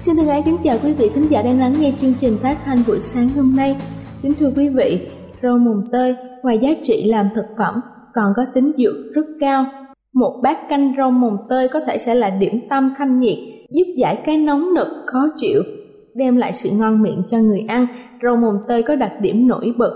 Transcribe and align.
Xin 0.00 0.16
thân 0.16 0.28
ái 0.28 0.42
kính 0.44 0.56
chào 0.64 0.78
quý 0.84 0.92
vị 0.92 1.10
thính 1.14 1.26
giả 1.30 1.42
đang 1.42 1.60
lắng 1.60 1.74
nghe 1.80 1.92
chương 1.98 2.14
trình 2.20 2.36
phát 2.42 2.56
thanh 2.64 2.78
buổi 2.86 3.00
sáng 3.00 3.28
hôm 3.28 3.56
nay. 3.56 3.76
Kính 4.22 4.32
thưa 4.40 4.50
quý 4.56 4.68
vị, 4.68 5.08
rau 5.42 5.58
mùng 5.58 5.82
tơi 5.92 6.16
ngoài 6.42 6.58
giá 6.58 6.68
trị 6.82 7.04
làm 7.10 7.28
thực 7.34 7.44
phẩm 7.58 7.80
còn 8.14 8.32
có 8.36 8.42
tính 8.54 8.72
dưỡng 8.78 9.12
rất 9.14 9.26
cao. 9.40 9.64
Một 10.12 10.40
bát 10.42 10.68
canh 10.68 10.94
rau 10.96 11.10
mùng 11.10 11.36
tơi 11.48 11.68
có 11.68 11.80
thể 11.80 11.98
sẽ 11.98 12.14
là 12.14 12.30
điểm 12.30 12.52
tâm 12.70 12.94
thanh 12.98 13.20
nhiệt, 13.20 13.38
giúp 13.70 13.84
giải 13.96 14.22
cái 14.26 14.36
nóng 14.36 14.74
nực 14.74 14.86
khó 15.06 15.28
chịu, 15.36 15.62
đem 16.14 16.36
lại 16.36 16.52
sự 16.52 16.70
ngon 16.72 17.02
miệng 17.02 17.22
cho 17.28 17.38
người 17.38 17.64
ăn. 17.68 17.86
Rau 18.22 18.36
mùng 18.36 18.54
tơi 18.68 18.82
có 18.82 18.94
đặc 18.94 19.12
điểm 19.20 19.48
nổi 19.48 19.74
bật 19.78 19.92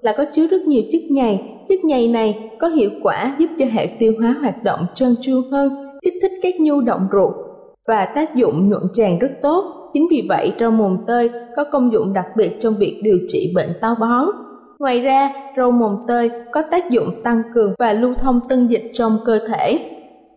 là 0.00 0.14
có 0.18 0.24
chứa 0.32 0.46
rất 0.46 0.62
nhiều 0.62 0.82
chất 0.92 1.02
nhầy. 1.10 1.38
Chất 1.68 1.84
nhầy 1.84 2.08
này 2.08 2.50
có 2.60 2.68
hiệu 2.68 2.90
quả 3.02 3.36
giúp 3.38 3.50
cho 3.58 3.66
hệ 3.66 3.96
tiêu 3.98 4.12
hóa 4.20 4.36
hoạt 4.40 4.64
động 4.64 4.80
trơn 4.94 5.14
tru 5.20 5.42
hơn, 5.50 5.72
kích 6.02 6.14
thích 6.22 6.32
các 6.42 6.54
nhu 6.60 6.80
động 6.80 7.08
ruột 7.12 7.49
và 7.90 8.04
tác 8.04 8.34
dụng 8.34 8.68
nhuận 8.68 8.82
tràng 8.92 9.18
rất 9.18 9.30
tốt. 9.42 9.90
Chính 9.92 10.06
vì 10.10 10.26
vậy, 10.28 10.52
rau 10.60 10.70
mồng 10.70 11.04
tơi 11.06 11.30
có 11.56 11.64
công 11.72 11.92
dụng 11.92 12.12
đặc 12.12 12.26
biệt 12.36 12.50
trong 12.60 12.74
việc 12.78 13.00
điều 13.04 13.18
trị 13.28 13.52
bệnh 13.54 13.68
táo 13.80 13.94
bón. 14.00 14.26
Ngoài 14.78 15.00
ra, 15.00 15.30
rau 15.56 15.70
mồng 15.70 15.96
tơi 16.08 16.30
có 16.52 16.62
tác 16.70 16.90
dụng 16.90 17.10
tăng 17.24 17.42
cường 17.54 17.74
và 17.78 17.92
lưu 17.92 18.14
thông 18.14 18.40
tân 18.48 18.66
dịch 18.66 18.90
trong 18.92 19.12
cơ 19.24 19.38
thể. 19.48 19.90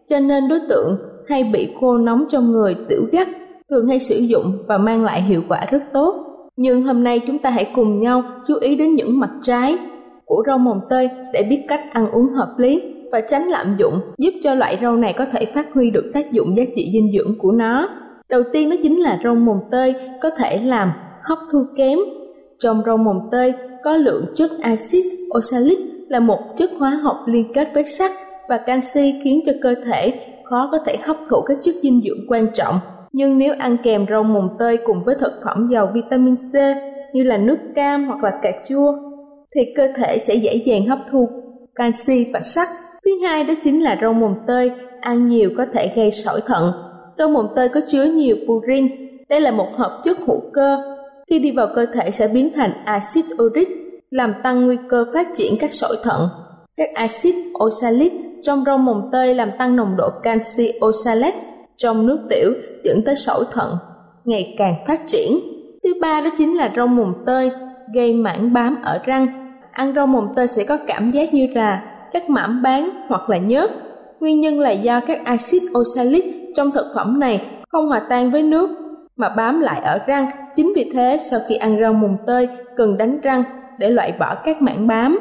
Cho 0.09 0.19
nên 0.19 0.47
đối 0.47 0.59
tượng 0.69 0.97
hay 1.27 1.43
bị 1.53 1.75
khô 1.79 1.97
nóng 1.97 2.25
trong 2.29 2.51
người 2.51 2.75
tiểu 2.89 3.01
gắt 3.11 3.27
thường 3.69 3.87
hay 3.87 3.99
sử 3.99 4.15
dụng 4.15 4.53
và 4.67 4.77
mang 4.77 5.03
lại 5.03 5.21
hiệu 5.21 5.41
quả 5.49 5.65
rất 5.71 5.83
tốt. 5.93 6.15
Nhưng 6.55 6.83
hôm 6.83 7.03
nay 7.03 7.21
chúng 7.27 7.39
ta 7.39 7.49
hãy 7.49 7.71
cùng 7.75 7.99
nhau 7.99 8.23
chú 8.47 8.55
ý 8.55 8.75
đến 8.75 8.95
những 8.95 9.19
mặt 9.19 9.29
trái 9.41 9.77
của 10.25 10.43
rau 10.47 10.57
mồng 10.57 10.79
tơi 10.89 11.09
để 11.33 11.43
biết 11.49 11.65
cách 11.67 11.81
ăn 11.93 12.11
uống 12.11 12.27
hợp 12.27 12.55
lý 12.57 12.81
và 13.11 13.21
tránh 13.21 13.43
lạm 13.43 13.75
dụng, 13.79 13.99
giúp 14.17 14.31
cho 14.43 14.55
loại 14.55 14.77
rau 14.81 14.95
này 14.95 15.13
có 15.13 15.25
thể 15.25 15.45
phát 15.53 15.73
huy 15.73 15.91
được 15.91 16.11
tác 16.13 16.31
dụng 16.31 16.57
giá 16.57 16.63
trị 16.75 16.89
dinh 16.93 17.11
dưỡng 17.17 17.35
của 17.39 17.51
nó. 17.51 17.89
Đầu 18.29 18.43
tiên 18.53 18.69
đó 18.69 18.75
chính 18.83 18.99
là 18.99 19.19
rau 19.23 19.35
mồng 19.35 19.59
tơi 19.71 19.95
có 20.21 20.29
thể 20.29 20.61
làm 20.63 20.91
hấp 21.21 21.37
thu 21.51 21.59
kém. 21.77 21.99
Trong 22.59 22.81
rau 22.85 22.97
mồng 22.97 23.19
tơi 23.31 23.53
có 23.83 23.95
lượng 23.95 24.25
chất 24.35 24.51
axit 24.61 25.03
oxalic 25.37 25.77
là 26.09 26.19
một 26.19 26.39
chất 26.57 26.69
hóa 26.79 26.89
học 26.89 27.17
liên 27.25 27.53
kết 27.53 27.67
với 27.73 27.85
sắt 27.85 28.11
và 28.49 28.57
canxi 28.57 29.21
khiến 29.23 29.41
cho 29.45 29.51
cơ 29.61 29.75
thể 29.85 30.13
khó 30.43 30.69
có 30.71 30.77
thể 30.85 30.97
hấp 31.03 31.17
thụ 31.29 31.41
các 31.41 31.57
chất 31.61 31.75
dinh 31.83 32.01
dưỡng 32.01 32.25
quan 32.27 32.47
trọng. 32.53 32.75
Nhưng 33.11 33.37
nếu 33.37 33.53
ăn 33.59 33.77
kèm 33.83 34.05
rau 34.09 34.23
mồng 34.23 34.49
tơi 34.59 34.77
cùng 34.85 35.03
với 35.03 35.15
thực 35.19 35.33
phẩm 35.45 35.67
giàu 35.71 35.91
vitamin 35.93 36.35
C 36.35 36.55
như 37.13 37.23
là 37.23 37.37
nước 37.37 37.57
cam 37.75 38.05
hoặc 38.05 38.23
là 38.23 38.31
cà 38.43 38.51
chua 38.67 38.93
thì 39.55 39.61
cơ 39.75 39.87
thể 39.95 40.17
sẽ 40.17 40.35
dễ 40.35 40.55
dàng 40.55 40.85
hấp 40.85 40.99
thu 41.11 41.29
canxi 41.75 42.25
và 42.33 42.41
sắt 42.41 42.67
Thứ 43.05 43.11
hai 43.23 43.43
đó 43.43 43.53
chính 43.63 43.83
là 43.83 43.97
rau 44.01 44.13
mồng 44.13 44.35
tơi, 44.47 44.71
ăn 45.01 45.29
nhiều 45.29 45.49
có 45.57 45.65
thể 45.73 45.93
gây 45.95 46.11
sỏi 46.11 46.41
thận. 46.45 46.71
Rau 47.17 47.29
mồng 47.29 47.47
tơi 47.55 47.69
có 47.69 47.79
chứa 47.87 48.03
nhiều 48.03 48.35
purin, 48.47 48.87
đây 49.29 49.41
là 49.41 49.51
một 49.51 49.67
hợp 49.75 50.01
chất 50.03 50.17
hữu 50.27 50.41
cơ. 50.53 50.77
Khi 51.29 51.39
đi 51.39 51.51
vào 51.51 51.67
cơ 51.75 51.85
thể 51.93 52.11
sẽ 52.11 52.27
biến 52.33 52.49
thành 52.55 52.71
axit 52.85 53.25
uric, 53.43 53.67
làm 54.09 54.33
tăng 54.43 54.65
nguy 54.65 54.77
cơ 54.89 55.05
phát 55.13 55.27
triển 55.35 55.53
các 55.59 55.73
sỏi 55.73 55.95
thận. 56.03 56.29
Các 56.77 56.89
axit 56.93 57.35
oxalic 57.63 58.13
trong 58.41 58.63
rau 58.65 58.77
mồng 58.77 59.09
tơi 59.11 59.35
làm 59.35 59.51
tăng 59.57 59.75
nồng 59.75 59.97
độ 59.97 60.09
canxi 60.23 60.71
oxalate 60.85 61.41
trong 61.77 62.07
nước 62.07 62.19
tiểu 62.29 62.53
dẫn 62.83 63.01
tới 63.05 63.15
sỏi 63.15 63.43
thận 63.51 63.77
ngày 64.25 64.55
càng 64.57 64.75
phát 64.87 65.01
triển. 65.07 65.39
Thứ 65.83 65.93
ba 66.01 66.21
đó 66.21 66.29
chính 66.37 66.57
là 66.57 66.71
rau 66.75 66.87
mồng 66.87 67.13
tơi 67.25 67.51
gây 67.93 68.13
mảng 68.13 68.53
bám 68.53 68.81
ở 68.83 68.99
răng. 69.05 69.42
Ăn 69.73 69.93
rau 69.95 70.07
mồng 70.07 70.33
tơi 70.35 70.47
sẽ 70.47 70.63
có 70.63 70.77
cảm 70.87 71.09
giác 71.09 71.33
như 71.33 71.47
là 71.55 71.83
các 72.13 72.29
mảm 72.29 72.61
bán 72.61 72.89
hoặc 73.07 73.29
là 73.29 73.37
nhớt. 73.37 73.71
Nguyên 74.19 74.39
nhân 74.39 74.59
là 74.59 74.71
do 74.71 74.99
các 74.99 75.25
axit 75.25 75.61
oxalic 75.79 76.25
trong 76.55 76.71
thực 76.71 76.85
phẩm 76.95 77.19
này 77.19 77.45
không 77.69 77.87
hòa 77.87 78.01
tan 78.09 78.31
với 78.31 78.43
nước 78.43 78.69
mà 79.15 79.29
bám 79.29 79.59
lại 79.59 79.81
ở 79.81 79.99
răng. 80.07 80.25
Chính 80.55 80.73
vì 80.75 80.91
thế 80.93 81.19
sau 81.31 81.39
khi 81.47 81.55
ăn 81.55 81.77
rau 81.81 81.93
mồng 81.93 82.17
tơi 82.27 82.47
cần 82.75 82.97
đánh 82.97 83.19
răng 83.21 83.43
để 83.79 83.89
loại 83.89 84.13
bỏ 84.19 84.35
các 84.45 84.61
mảng 84.61 84.87
bám. 84.87 85.19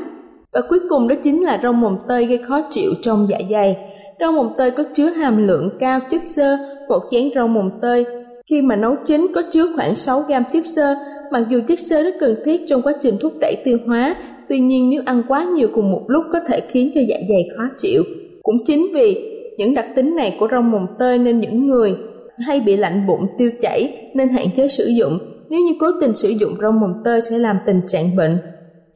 Và 0.53 0.61
cuối 0.69 0.79
cùng 0.89 1.09
đó 1.09 1.15
chính 1.25 1.45
là 1.45 1.61
rau 1.63 1.73
mồng 1.73 1.99
tơi 2.09 2.27
gây 2.27 2.39
khó 2.39 2.61
chịu 2.71 2.91
trong 3.03 3.27
dạ 3.29 3.39
dày. 3.51 3.77
Rau 4.21 4.33
mồng 4.33 4.55
tơi 4.59 4.71
có 4.71 4.85
chứa 4.95 5.09
hàm 5.09 5.47
lượng 5.47 5.71
cao 5.81 6.01
chất 6.11 6.23
xơ, 6.29 6.59
một 6.89 7.03
chén 7.11 7.29
rau 7.35 7.49
mồng 7.49 7.71
tơi 7.83 8.07
khi 8.47 8.63
mà 8.63 8.77
nấu 8.77 8.97
chín 9.05 9.27
có 9.35 9.43
chứa 9.51 9.67
khoảng 9.77 9.95
6 9.95 10.21
gram 10.21 10.43
chất 10.53 10.67
xơ, 10.67 10.95
mặc 11.33 11.43
dù 11.51 11.61
chất 11.69 11.79
xơ 11.79 12.03
rất 12.03 12.15
cần 12.21 12.37
thiết 12.45 12.61
trong 12.69 12.83
quá 12.83 12.93
trình 13.03 13.17
thúc 13.21 13.33
đẩy 13.41 13.57
tiêu 13.65 13.79
hóa 13.87 14.17
Tuy 14.53 14.61
nhiên 14.61 14.91
nếu 14.91 15.03
ăn 15.07 15.23
quá 15.29 15.45
nhiều 15.55 15.69
cùng 15.75 15.93
một 15.93 16.03
lúc 16.09 16.25
có 16.33 16.41
thể 16.49 16.61
khiến 16.69 16.91
cho 16.95 17.01
dạ 17.09 17.17
dày 17.29 17.49
khó 17.57 17.63
chịu. 17.79 18.03
Cũng 18.43 18.65
chính 18.65 18.87
vì 18.95 19.39
những 19.59 19.75
đặc 19.75 19.87
tính 19.97 20.17
này 20.17 20.37
của 20.41 20.49
rau 20.51 20.63
mồng 20.63 20.87
tơi 20.99 21.19
nên 21.19 21.41
những 21.41 21.67
người 21.67 21.97
hay 22.39 22.61
bị 22.61 22.77
lạnh 22.77 23.07
bụng 23.07 23.27
tiêu 23.39 23.51
chảy 23.63 24.11
nên 24.15 24.29
hạn 24.29 24.47
chế 24.57 24.69
sử 24.69 24.85
dụng. 24.85 25.19
Nếu 25.51 25.61
như 25.61 25.73
cố 25.81 25.87
tình 26.01 26.15
sử 26.15 26.29
dụng 26.29 26.53
rau 26.61 26.73
mồng 26.73 26.93
tơi 27.05 27.21
sẽ 27.21 27.39
làm 27.39 27.57
tình 27.67 27.81
trạng 27.89 28.17
bệnh 28.17 28.39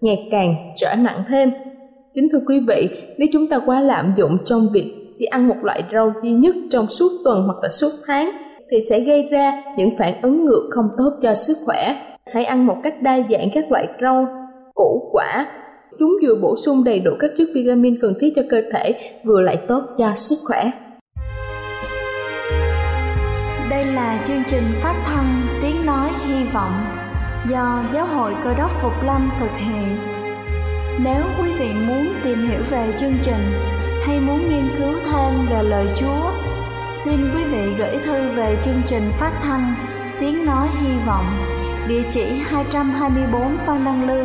ngày 0.00 0.28
càng 0.30 0.54
trở 0.76 0.94
nặng 0.98 1.22
thêm. 1.28 1.50
Kính 2.14 2.28
thưa 2.32 2.40
quý 2.46 2.60
vị, 2.68 2.88
nếu 3.18 3.28
chúng 3.32 3.46
ta 3.46 3.58
quá 3.66 3.80
lạm 3.80 4.12
dụng 4.16 4.38
trong 4.44 4.68
việc 4.72 4.94
chỉ 5.14 5.24
ăn 5.24 5.48
một 5.48 5.56
loại 5.62 5.82
rau 5.92 6.12
duy 6.22 6.30
nhất 6.30 6.54
trong 6.70 6.86
suốt 6.86 7.08
tuần 7.24 7.42
hoặc 7.46 7.56
là 7.62 7.68
suốt 7.68 7.90
tháng 8.06 8.30
thì 8.70 8.80
sẽ 8.90 9.00
gây 9.00 9.28
ra 9.30 9.62
những 9.76 9.90
phản 9.98 10.14
ứng 10.22 10.44
ngược 10.44 10.68
không 10.70 10.88
tốt 10.98 11.10
cho 11.22 11.34
sức 11.34 11.56
khỏe. 11.66 11.96
Hãy 12.34 12.44
ăn 12.44 12.66
một 12.66 12.76
cách 12.82 13.02
đa 13.02 13.20
dạng 13.30 13.48
các 13.54 13.72
loại 13.72 13.86
rau 14.02 14.26
củ 14.76 15.10
quả. 15.12 15.46
Chúng 15.98 16.16
vừa 16.22 16.34
bổ 16.42 16.56
sung 16.64 16.84
đầy 16.84 16.98
đủ 16.98 17.10
các 17.20 17.30
chất 17.38 17.48
vitamin 17.54 17.98
cần 18.00 18.14
thiết 18.20 18.32
cho 18.36 18.42
cơ 18.50 18.62
thể, 18.72 18.94
vừa 19.24 19.40
lại 19.40 19.58
tốt 19.68 19.82
cho 19.98 20.12
sức 20.16 20.36
khỏe. 20.46 20.70
Đây 23.70 23.84
là 23.84 24.24
chương 24.26 24.42
trình 24.48 24.64
phát 24.82 25.02
thanh 25.06 25.42
Tiếng 25.62 25.86
Nói 25.86 26.10
Hy 26.26 26.44
Vọng 26.54 26.84
do 27.50 27.82
Giáo 27.94 28.06
hội 28.06 28.34
Cơ 28.44 28.54
đốc 28.54 28.70
Phục 28.82 28.92
Lâm 29.06 29.30
thực 29.40 29.50
hiện. 29.56 29.96
Nếu 31.04 31.22
quý 31.40 31.50
vị 31.58 31.68
muốn 31.88 32.06
tìm 32.24 32.48
hiểu 32.48 32.60
về 32.70 32.94
chương 33.00 33.14
trình 33.22 33.44
hay 34.06 34.20
muốn 34.20 34.48
nghiên 34.48 34.68
cứu 34.78 34.94
thêm 35.04 35.46
về 35.50 35.62
lời 35.62 35.86
Chúa, 35.96 36.30
xin 37.04 37.16
quý 37.34 37.44
vị 37.44 37.74
gửi 37.78 37.98
thư 38.06 38.28
về 38.36 38.56
chương 38.62 38.82
trình 38.88 39.02
phát 39.18 39.32
thanh 39.42 39.74
Tiếng 40.20 40.46
Nói 40.46 40.68
Hy 40.82 40.92
Vọng 41.06 41.26
địa 41.88 42.02
chỉ 42.12 42.24
224 42.24 43.56
Phan 43.66 43.84
Đăng 43.84 44.06
Lưu, 44.06 44.24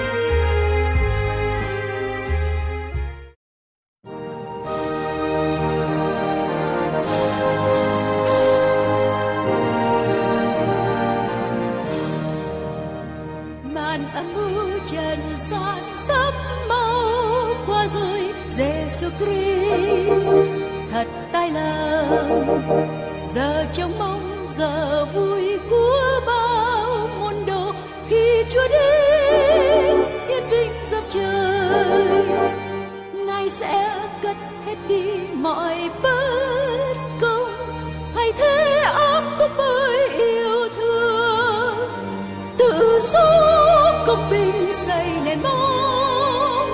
Phúc 44.11 44.19
binh 44.31 44.71
xây 44.87 45.05
nền 45.25 45.43
móng 45.43 46.69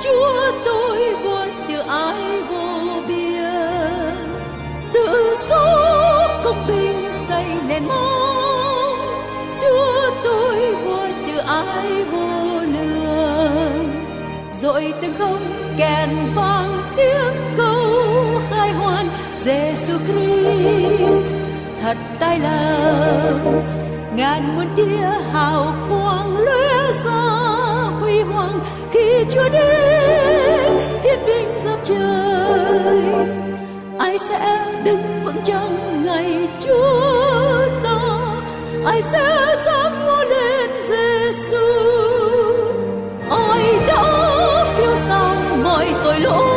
chúa 0.00 0.52
tôi 0.64 1.14
vốn 1.24 1.48
từ 1.68 1.78
ai 1.88 2.42
vô 2.50 3.02
biên. 3.08 4.16
Tự 4.92 5.34
số 5.48 5.66
công 6.44 6.66
binh 6.68 7.10
xây 7.28 7.44
nền 7.68 7.84
móng 7.88 8.98
chúa 9.60 10.10
tôi 10.24 10.74
vốn 10.84 11.10
từ 11.26 11.38
ai 11.38 12.04
vô 12.04 12.60
lường 12.60 13.90
rồi 14.62 14.92
từng 15.00 15.14
không 15.18 15.40
kèn 15.78 16.08
vang 16.34 16.82
tiếng 16.96 17.34
câu 17.56 17.80
khai 18.50 18.70
hoan. 18.70 19.06
Giêsu 19.44 19.92
Christ, 20.06 21.22
thật 21.82 21.96
tài 22.18 22.38
lòng 22.38 23.75
ngàn 24.16 24.56
muôn 24.56 24.66
tia 24.76 25.08
hào 25.32 25.74
quang 25.88 26.38
lóe 26.38 26.92
ra 27.04 27.22
huy 28.00 28.20
hoàng. 28.20 28.60
Khi 28.90 29.24
Chúa 29.30 29.48
đến 29.48 30.72
hiến 31.02 31.18
vinh 31.26 31.48
dập 31.64 31.78
trời, 31.84 33.26
ai 33.98 34.18
sẽ 34.18 34.58
đứng 34.84 35.02
vững 35.24 35.36
trong 35.44 36.04
ngày 36.04 36.48
Chúa 36.60 37.68
ta? 37.82 38.18
Ai 38.84 39.02
sẽ 39.02 39.56
dám 39.66 39.92
ngó 40.06 40.24
lên 40.24 40.70
Giêsu 40.88 41.66
ai 43.30 43.64
đã 43.88 44.02
mọi 45.64 45.86
tội 46.04 46.20
lỗi. 46.20 46.55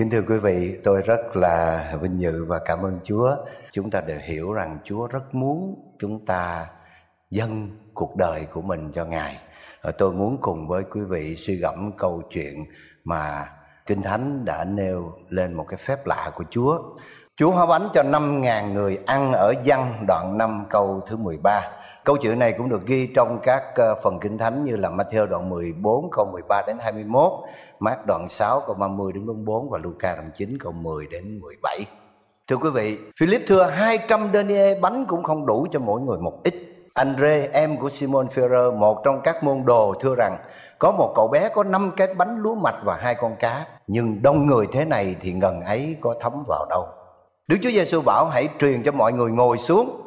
Kính 0.00 0.10
thưa 0.10 0.22
quý 0.28 0.36
vị 0.42 0.76
tôi 0.84 1.02
rất 1.02 1.36
là 1.36 1.92
vinh 2.00 2.20
dự 2.20 2.44
và 2.44 2.58
cảm 2.64 2.82
ơn 2.82 2.98
chúa 3.04 3.36
chúng 3.72 3.90
ta 3.90 4.00
đều 4.00 4.18
hiểu 4.28 4.52
rằng 4.52 4.78
chúa 4.84 5.06
rất 5.06 5.34
muốn 5.34 5.74
chúng 5.98 6.26
ta 6.26 6.66
dâng 7.30 7.70
cuộc 7.94 8.16
đời 8.16 8.46
của 8.52 8.62
mình 8.62 8.92
cho 8.94 9.04
ngài 9.04 9.38
tôi 9.98 10.12
muốn 10.12 10.38
cùng 10.40 10.68
với 10.68 10.82
quý 10.90 11.00
vị 11.00 11.36
suy 11.36 11.56
gẫm 11.56 11.90
câu 11.98 12.22
chuyện 12.30 12.64
mà 13.04 13.46
Kinh 13.86 14.02
Thánh 14.02 14.44
đã 14.44 14.64
nêu 14.64 15.12
lên 15.28 15.54
một 15.54 15.64
cái 15.68 15.78
phép 15.78 16.06
lạ 16.06 16.32
của 16.34 16.44
Chúa. 16.50 16.78
Chúa 17.36 17.50
hóa 17.50 17.66
bánh 17.66 17.88
cho 17.94 18.02
5.000 18.02 18.72
người 18.72 18.98
ăn 19.06 19.32
ở 19.32 19.54
dân 19.64 19.80
đoạn 20.08 20.38
5 20.38 20.64
câu 20.70 21.00
thứ 21.06 21.16
13. 21.16 21.62
Câu 22.04 22.16
chuyện 22.16 22.38
này 22.38 22.52
cũng 22.52 22.68
được 22.68 22.86
ghi 22.86 23.08
trong 23.14 23.40
các 23.42 23.62
ờ, 23.74 23.94
phần 24.02 24.18
Kinh 24.20 24.38
Thánh 24.38 24.64
như 24.64 24.76
là 24.76 24.90
Matthew 24.90 25.26
đoạn 25.26 25.48
14 25.48 26.10
câu 26.12 26.28
13 26.32 26.62
đến 26.66 26.76
21, 26.80 27.32
Mát 27.80 28.06
đoạn 28.06 28.28
6 28.28 28.62
câu 28.66 28.74
30 28.74 29.12
đến 29.12 29.26
44 29.26 29.70
và 29.70 29.78
Luca 29.82 30.14
đoạn 30.14 30.30
9 30.36 30.58
câu 30.60 30.72
10 30.72 31.06
đến 31.06 31.40
17. 31.40 31.86
Thưa 32.46 32.56
quý 32.56 32.70
vị, 32.70 32.98
Philip 33.20 33.42
thưa 33.46 33.64
200 33.64 34.30
denier 34.32 34.80
bánh 34.80 35.04
cũng 35.08 35.22
không 35.22 35.46
đủ 35.46 35.66
cho 35.72 35.78
mỗi 35.78 36.00
người 36.00 36.18
một 36.18 36.40
ít. 36.44 36.54
Andre 36.94 37.48
em 37.52 37.76
của 37.76 37.90
Simon 37.90 38.26
Ferrer 38.26 38.76
một 38.78 39.00
trong 39.04 39.20
các 39.24 39.44
môn 39.44 39.64
đồ 39.64 39.94
thưa 40.00 40.14
rằng 40.14 40.36
có 40.78 40.92
một 40.92 41.12
cậu 41.16 41.28
bé 41.28 41.48
có 41.54 41.64
năm 41.64 41.90
cái 41.96 42.14
bánh 42.14 42.38
lúa 42.38 42.54
mạch 42.54 42.76
và 42.84 42.96
hai 43.00 43.14
con 43.14 43.36
cá. 43.36 43.66
Nhưng 43.86 44.22
đông 44.22 44.46
người 44.46 44.66
thế 44.72 44.84
này 44.84 45.16
thì 45.20 45.32
ngần 45.32 45.60
ấy 45.60 45.96
có 46.00 46.14
thấm 46.20 46.32
vào 46.48 46.66
đâu. 46.70 46.86
Đức 47.46 47.56
Chúa 47.62 47.70
Giêsu 47.70 48.00
bảo 48.00 48.26
hãy 48.26 48.48
truyền 48.58 48.82
cho 48.82 48.92
mọi 48.92 49.12
người 49.12 49.30
ngồi 49.30 49.58
xuống 49.58 49.99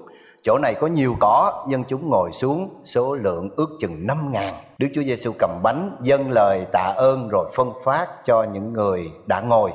chỗ 0.43 0.57
này 0.57 0.73
có 0.73 0.87
nhiều 0.87 1.15
cỏ 1.19 1.65
dân 1.69 1.83
chúng 1.83 2.09
ngồi 2.09 2.31
xuống 2.31 2.69
số 2.83 3.13
lượng 3.15 3.49
ước 3.55 3.69
chừng 3.79 4.07
năm 4.07 4.17
ngàn. 4.31 4.53
Đức 4.77 4.87
Chúa 4.95 5.01
Giêsu 5.01 5.31
cầm 5.39 5.49
bánh, 5.63 5.97
dâng 6.01 6.31
lời 6.31 6.65
tạ 6.71 6.93
ơn 6.97 7.29
rồi 7.29 7.49
phân 7.55 7.71
phát 7.85 8.07
cho 8.25 8.43
những 8.43 8.73
người 8.73 9.11
đã 9.25 9.41
ngồi. 9.41 9.71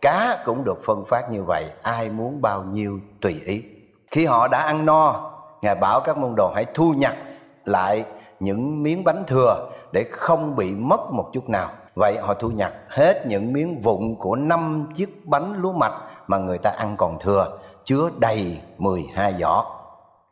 Cá 0.00 0.38
cũng 0.44 0.64
được 0.64 0.84
phân 0.84 1.04
phát 1.04 1.30
như 1.30 1.42
vậy, 1.42 1.64
ai 1.82 2.08
muốn 2.10 2.42
bao 2.42 2.62
nhiêu 2.62 3.00
tùy 3.20 3.40
ý. 3.44 3.62
Khi 4.10 4.26
họ 4.26 4.48
đã 4.48 4.58
ăn 4.58 4.86
no, 4.86 5.30
ngài 5.62 5.74
bảo 5.74 6.00
các 6.00 6.18
môn 6.18 6.34
đồ 6.36 6.52
hãy 6.54 6.64
thu 6.74 6.94
nhặt 6.96 7.16
lại 7.64 8.04
những 8.40 8.82
miếng 8.82 9.04
bánh 9.04 9.24
thừa 9.26 9.70
để 9.92 10.04
không 10.10 10.56
bị 10.56 10.70
mất 10.70 11.12
một 11.12 11.30
chút 11.32 11.48
nào. 11.48 11.70
Vậy 11.94 12.18
họ 12.18 12.34
thu 12.34 12.48
nhặt 12.48 12.72
hết 12.88 13.26
những 13.26 13.52
miếng 13.52 13.82
vụn 13.82 14.14
của 14.18 14.36
năm 14.36 14.86
chiếc 14.94 15.26
bánh 15.26 15.54
lúa 15.56 15.72
mạch 15.72 15.94
mà 16.26 16.38
người 16.38 16.58
ta 16.58 16.70
ăn 16.70 16.96
còn 16.96 17.18
thừa, 17.20 17.58
chứa 17.84 18.10
đầy 18.18 18.58
12 18.78 19.34
giỏ 19.40 19.64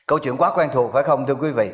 câu 0.08 0.18
chuyện 0.18 0.36
quá 0.36 0.52
quen 0.54 0.70
thuộc 0.72 0.92
phải 0.92 1.02
không, 1.02 1.26
thưa 1.26 1.34
quý 1.34 1.50
vị 1.50 1.70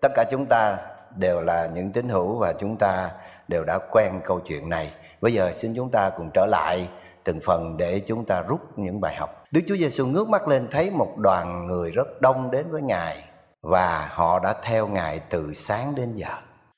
tất 0.00 0.08
cả 0.14 0.24
chúng 0.30 0.46
ta 0.46 0.78
đều 1.16 1.40
là 1.40 1.68
những 1.74 1.92
tín 1.92 2.08
hữu 2.08 2.38
và 2.38 2.52
chúng 2.52 2.76
ta 2.76 3.10
đều 3.48 3.64
đã 3.64 3.78
quen 3.90 4.20
câu 4.24 4.40
chuyện 4.40 4.68
này 4.68 4.92
bây 5.20 5.34
giờ 5.34 5.52
xin 5.54 5.72
chúng 5.76 5.90
ta 5.90 6.10
cùng 6.10 6.30
trở 6.34 6.46
lại 6.46 6.88
từng 7.24 7.40
phần 7.46 7.76
để 7.76 8.00
chúng 8.06 8.24
ta 8.24 8.42
rút 8.48 8.60
những 8.76 9.00
bài 9.00 9.14
học. 9.14 9.44
Đức 9.50 9.60
Chúa 9.68 9.76
Giêsu 9.76 10.06
ngước 10.06 10.28
mắt 10.28 10.48
lên 10.48 10.68
thấy 10.70 10.90
một 10.90 11.16
đoàn 11.16 11.66
người 11.66 11.90
rất 11.90 12.20
đông 12.20 12.50
đến 12.50 12.66
với 12.70 12.82
Ngài 12.82 13.24
và 13.62 14.08
họ 14.12 14.38
đã 14.38 14.54
theo 14.62 14.86
Ngài 14.86 15.18
từ 15.18 15.54
sáng 15.54 15.94
đến 15.94 16.16
giờ. 16.16 16.28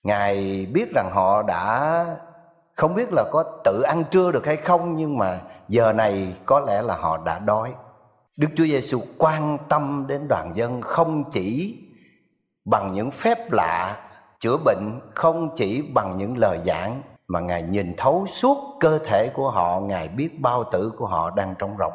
Ngài 0.03 0.67
biết 0.73 0.89
rằng 0.95 1.11
họ 1.13 1.43
đã, 1.43 2.05
không 2.77 2.95
biết 2.95 3.09
là 3.13 3.25
có 3.33 3.45
tự 3.65 3.83
ăn 3.83 4.05
trưa 4.11 4.33
được 4.33 4.47
hay 4.47 4.57
không, 4.57 4.97
nhưng 4.97 5.19
mà 5.19 5.39
giờ 5.69 5.93
này 5.93 6.35
có 6.47 6.61
lẽ 6.61 6.83
là 6.83 6.95
họ 6.95 7.19
đã 7.25 7.39
đói. 7.39 7.73
Đức 8.39 8.49
Chúa 8.57 8.65
Giêsu 8.65 9.01
quan 9.19 9.59
tâm 9.69 10.05
đến 10.09 10.29
đoàn 10.29 10.53
dân 10.55 10.81
không 10.81 11.25
chỉ 11.31 11.77
bằng 12.65 12.93
những 12.93 13.11
phép 13.11 13.53
lạ 13.53 13.97
chữa 14.41 14.57
bệnh, 14.65 15.01
không 15.15 15.57
chỉ 15.57 15.83
bằng 15.95 16.19
những 16.19 16.39
lời 16.39 16.59
giảng 16.67 17.03
mà 17.29 17.41
ngài 17.41 17.63
nhìn 17.63 17.95
thấu 17.97 18.27
suốt 18.27 18.77
cơ 18.81 18.99
thể 18.99 19.31
của 19.35 19.51
họ 19.51 19.81
ngài 19.81 20.09
biết 20.09 20.41
bao 20.41 20.65
tử 20.65 20.93
của 20.99 21.07
họ 21.07 21.31
đang 21.31 21.55
trong 21.59 21.77
rộng. 21.77 21.93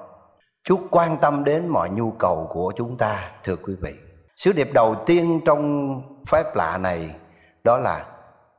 chúa 0.64 0.78
quan 0.92 1.18
tâm 1.18 1.44
đến 1.44 1.68
mọi 1.68 1.90
nhu 1.90 2.12
cầu 2.12 2.48
của 2.50 2.74
chúng 2.76 2.98
ta 2.98 3.32
thưa 3.44 3.56
quý 3.56 3.74
vị 3.82 3.94
sứ 4.36 4.52
điệp 4.52 4.70
đầu 4.74 4.96
tiên 5.06 5.40
trong 5.46 6.02
phép 6.28 6.56
lạ 6.56 6.78
này 6.78 7.16
đó 7.64 7.78
là 7.78 8.06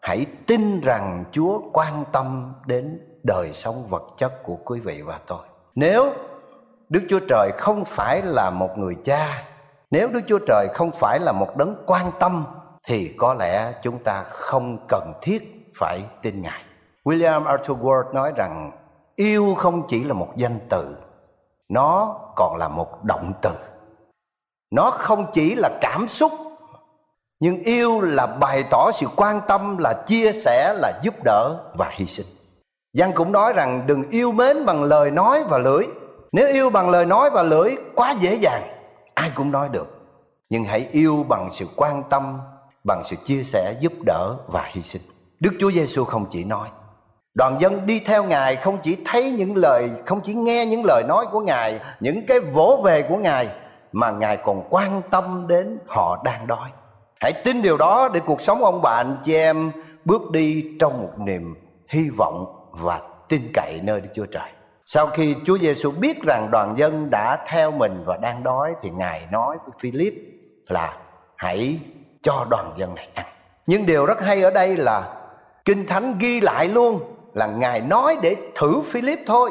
hãy 0.02 0.26
tin 0.46 0.80
rằng 0.80 1.24
chúa 1.32 1.60
quan 1.72 2.04
tâm 2.12 2.52
đến 2.66 3.00
đời 3.22 3.50
sống 3.52 3.86
vật 3.88 4.02
chất 4.16 4.42
của 4.42 4.56
quý 4.64 4.80
vị 4.80 5.02
và 5.02 5.20
tôi 5.26 5.46
nếu 5.74 6.12
đức 6.88 7.02
chúa 7.08 7.20
trời 7.28 7.50
không 7.58 7.84
phải 7.84 8.22
là 8.22 8.50
một 8.50 8.78
người 8.78 8.96
cha 9.04 9.44
nếu 9.90 10.08
đức 10.08 10.20
chúa 10.26 10.38
trời 10.46 10.68
không 10.74 10.90
phải 10.90 11.20
là 11.20 11.32
một 11.32 11.56
đấng 11.56 11.76
quan 11.86 12.12
tâm 12.18 12.44
thì 12.86 13.14
có 13.18 13.34
lẽ 13.34 13.72
chúng 13.82 13.98
ta 14.04 14.24
không 14.28 14.78
cần 14.88 15.12
thiết 15.22 15.72
phải 15.78 16.00
tin 16.22 16.42
Ngài. 16.42 16.62
William 17.04 17.44
Arthur 17.44 17.78
Ward 17.78 18.12
nói 18.12 18.32
rằng 18.36 18.70
yêu 19.16 19.54
không 19.58 19.86
chỉ 19.88 20.04
là 20.04 20.14
một 20.14 20.28
danh 20.36 20.58
từ, 20.68 20.96
nó 21.68 22.20
còn 22.36 22.56
là 22.56 22.68
một 22.68 23.04
động 23.04 23.32
từ. 23.42 23.50
Nó 24.70 24.90
không 24.90 25.26
chỉ 25.32 25.54
là 25.54 25.70
cảm 25.80 26.08
xúc 26.08 26.32
nhưng 27.40 27.62
yêu 27.62 28.00
là 28.00 28.26
bày 28.26 28.64
tỏ 28.70 28.90
sự 28.94 29.06
quan 29.16 29.40
tâm 29.48 29.78
là 29.78 29.92
chia 30.06 30.32
sẻ 30.32 30.74
là 30.76 31.00
giúp 31.02 31.14
đỡ 31.24 31.56
và 31.74 31.90
hy 31.92 32.06
sinh 32.06 32.26
Giăng 32.92 33.12
cũng 33.12 33.32
nói 33.32 33.52
rằng 33.52 33.84
đừng 33.86 34.10
yêu 34.10 34.32
mến 34.32 34.66
bằng 34.66 34.82
lời 34.82 35.10
nói 35.10 35.44
và 35.48 35.58
lưỡi 35.58 35.86
nếu 36.34 36.48
yêu 36.48 36.70
bằng 36.70 36.90
lời 36.90 37.06
nói 37.06 37.30
và 37.30 37.42
lưỡi 37.42 37.76
quá 37.94 38.14
dễ 38.18 38.34
dàng, 38.34 38.62
Ai 39.14 39.30
cũng 39.34 39.50
nói 39.50 39.68
được. 39.72 39.86
Nhưng 40.50 40.64
hãy 40.64 40.88
yêu 40.92 41.24
bằng 41.28 41.48
sự 41.52 41.66
quan 41.76 42.02
tâm, 42.10 42.40
Bằng 42.84 43.02
sự 43.04 43.16
chia 43.24 43.42
sẻ, 43.42 43.74
giúp 43.80 43.92
đỡ 44.06 44.36
và 44.46 44.70
hy 44.72 44.82
sinh. 44.82 45.02
Đức 45.40 45.50
Chúa 45.60 45.70
Giêsu 45.70 46.04
không 46.04 46.26
chỉ 46.30 46.44
nói. 46.44 46.68
Đoàn 47.34 47.60
dân 47.60 47.86
đi 47.86 48.00
theo 48.00 48.24
Ngài 48.24 48.56
không 48.56 48.78
chỉ 48.82 48.98
thấy 49.04 49.30
những 49.30 49.56
lời, 49.56 49.90
Không 50.06 50.20
chỉ 50.20 50.34
nghe 50.34 50.66
những 50.66 50.84
lời 50.84 51.02
nói 51.08 51.26
của 51.32 51.40
Ngài, 51.40 51.80
Những 52.00 52.26
cái 52.26 52.40
vỗ 52.40 52.80
về 52.84 53.02
của 53.02 53.16
Ngài, 53.16 53.48
Mà 53.92 54.10
Ngài 54.10 54.36
còn 54.36 54.62
quan 54.70 55.02
tâm 55.10 55.46
đến 55.48 55.78
họ 55.86 56.22
đang 56.24 56.46
đói. 56.46 56.70
Hãy 57.20 57.32
tin 57.32 57.62
điều 57.62 57.76
đó 57.76 58.08
để 58.08 58.20
cuộc 58.20 58.42
sống 58.42 58.64
ông 58.64 58.82
bà 58.82 58.90
anh 58.90 59.16
chị 59.24 59.34
em, 59.34 59.70
Bước 60.04 60.30
đi 60.30 60.76
trong 60.80 61.02
một 61.02 61.12
niềm 61.18 61.54
hy 61.88 62.08
vọng 62.08 62.68
và 62.70 63.00
tin 63.28 63.40
cậy 63.54 63.80
nơi 63.82 64.00
Đức 64.00 64.08
Chúa 64.14 64.26
Trời. 64.26 64.53
Sau 64.86 65.06
khi 65.06 65.36
Chúa 65.46 65.58
Giêsu 65.58 65.90
biết 65.90 66.22
rằng 66.22 66.48
đoàn 66.50 66.74
dân 66.78 67.10
đã 67.10 67.44
theo 67.46 67.70
mình 67.70 68.02
và 68.06 68.16
đang 68.16 68.42
đói, 68.42 68.74
thì 68.82 68.90
Ngài 68.90 69.26
nói 69.32 69.56
với 69.64 69.74
Philip 69.80 70.14
là, 70.68 70.96
hãy 71.36 71.78
cho 72.22 72.46
đoàn 72.50 72.72
dân 72.76 72.94
này 72.94 73.08
ăn. 73.14 73.26
Nhưng 73.66 73.86
điều 73.86 74.06
rất 74.06 74.20
hay 74.20 74.42
ở 74.42 74.50
đây 74.50 74.76
là 74.76 75.14
Kinh 75.64 75.86
Thánh 75.86 76.18
ghi 76.18 76.40
lại 76.40 76.68
luôn 76.68 77.00
là 77.34 77.46
Ngài 77.46 77.80
nói 77.80 78.16
để 78.22 78.36
thử 78.54 78.82
Philip 78.90 79.18
thôi. 79.26 79.50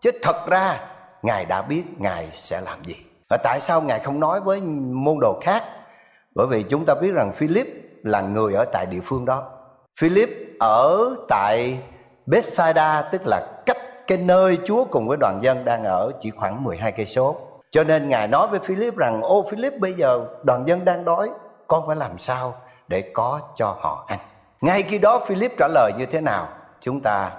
Chứ 0.00 0.10
thật 0.22 0.46
ra, 0.46 0.80
Ngài 1.22 1.44
đã 1.44 1.62
biết 1.62 1.84
Ngài 1.98 2.28
sẽ 2.32 2.60
làm 2.60 2.84
gì. 2.84 2.96
Và 3.30 3.36
tại 3.36 3.60
sao 3.60 3.80
Ngài 3.82 3.98
không 3.98 4.20
nói 4.20 4.40
với 4.40 4.60
môn 4.90 5.18
đồ 5.20 5.40
khác? 5.42 5.62
Bởi 6.34 6.46
vì 6.46 6.62
chúng 6.62 6.84
ta 6.84 6.94
biết 6.94 7.10
rằng 7.14 7.32
Philip 7.32 7.66
là 8.02 8.20
người 8.20 8.54
ở 8.54 8.64
tại 8.64 8.86
địa 8.86 9.00
phương 9.04 9.24
đó. 9.24 9.50
Philip 10.00 10.30
ở 10.60 11.16
tại 11.28 11.78
Bethsaida, 12.26 13.02
tức 13.02 13.26
là 13.26 13.46
cái 14.06 14.18
nơi 14.18 14.58
Chúa 14.64 14.84
cùng 14.84 15.08
với 15.08 15.16
đoàn 15.20 15.38
dân 15.42 15.64
đang 15.64 15.84
ở 15.84 16.12
chỉ 16.20 16.30
khoảng 16.30 16.64
12 16.64 16.92
cây 16.92 17.06
số. 17.06 17.36
Cho 17.70 17.84
nên 17.84 18.08
Ngài 18.08 18.28
nói 18.28 18.48
với 18.50 18.60
Philip 18.60 18.96
rằng: 18.96 19.22
"Ô 19.22 19.44
Philip, 19.50 19.72
bây 19.80 19.92
giờ 19.92 20.26
đoàn 20.44 20.68
dân 20.68 20.84
đang 20.84 21.04
đói, 21.04 21.30
con 21.66 21.86
phải 21.86 21.96
làm 21.96 22.18
sao 22.18 22.54
để 22.88 23.10
có 23.14 23.40
cho 23.56 23.76
họ 23.80 24.04
ăn?" 24.08 24.18
Ngay 24.60 24.82
khi 24.82 24.98
đó 24.98 25.20
Philip 25.26 25.52
trả 25.58 25.68
lời 25.68 25.92
như 25.98 26.06
thế 26.06 26.20
nào? 26.20 26.48
Chúng 26.80 27.00
ta 27.00 27.30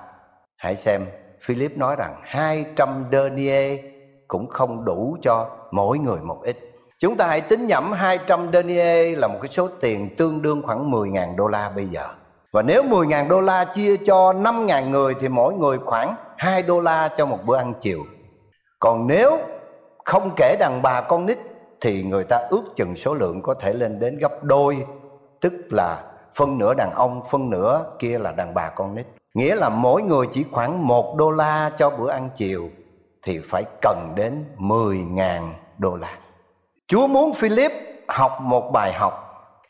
hãy 0.55 0.75
xem. 0.75 1.05
Philip 1.41 1.77
nói 1.77 1.95
rằng 1.95 2.15
200 2.23 3.05
denier 3.11 3.79
cũng 4.27 4.47
không 4.47 4.85
đủ 4.85 5.17
cho 5.21 5.49
mỗi 5.71 5.99
người 5.99 6.21
một 6.21 6.41
ít. 6.43 6.57
Chúng 6.99 7.17
ta 7.17 7.27
hãy 7.27 7.41
tính 7.41 7.67
nhẩm 7.67 7.91
200 7.91 8.51
denier 8.53 9.17
là 9.17 9.27
một 9.27 9.39
cái 9.41 9.49
số 9.49 9.67
tiền 9.81 10.15
tương 10.17 10.41
đương 10.41 10.61
khoảng 10.65 10.91
10.000 10.91 11.35
đô 11.35 11.47
la 11.47 11.69
bây 11.69 11.85
giờ. 11.85 12.07
Và 12.53 12.61
nếu 12.61 12.83
10.000 12.83 13.27
đô 13.27 13.41
la 13.41 13.65
chia 13.65 13.97
cho 13.97 14.33
5.000 14.33 14.89
người 14.89 15.13
thì 15.19 15.27
mỗi 15.27 15.53
người 15.53 15.77
khoảng 15.77 16.15
2 16.37 16.63
đô 16.63 16.79
la 16.79 17.09
cho 17.17 17.25
một 17.25 17.39
bữa 17.45 17.57
ăn 17.57 17.73
chiều. 17.79 17.99
Còn 18.79 19.07
nếu 19.07 19.39
không 20.05 20.31
kể 20.35 20.55
đàn 20.59 20.81
bà 20.81 21.01
con 21.01 21.25
nít 21.25 21.37
thì 21.81 22.03
người 22.03 22.23
ta 22.23 22.37
ước 22.49 22.63
chừng 22.75 22.95
số 22.95 23.13
lượng 23.13 23.41
có 23.41 23.53
thể 23.53 23.73
lên 23.73 23.99
đến 23.99 24.17
gấp 24.17 24.43
đôi, 24.43 24.85
tức 25.41 25.53
là 25.69 26.03
phân 26.35 26.57
nửa 26.57 26.73
đàn 26.73 26.91
ông, 26.91 27.21
phân 27.31 27.49
nửa 27.49 27.85
kia 27.99 28.19
là 28.19 28.31
đàn 28.31 28.53
bà 28.53 28.69
con 28.69 28.95
nít. 28.95 29.05
Nghĩa 29.33 29.55
là 29.55 29.69
mỗi 29.69 30.01
người 30.01 30.27
chỉ 30.33 30.45
khoảng 30.51 30.87
1 30.87 31.15
đô 31.17 31.31
la 31.31 31.71
cho 31.77 31.89
bữa 31.89 32.09
ăn 32.09 32.29
chiều 32.35 32.69
thì 33.23 33.39
phải 33.49 33.63
cần 33.81 34.13
đến 34.15 34.45
10.000 34.57 35.51
đô 35.77 35.95
la. 35.95 36.17
Chúa 36.87 37.07
muốn 37.07 37.33
Philip 37.33 37.71
học 38.07 38.41
một 38.41 38.71
bài 38.71 38.93
học 38.93 39.22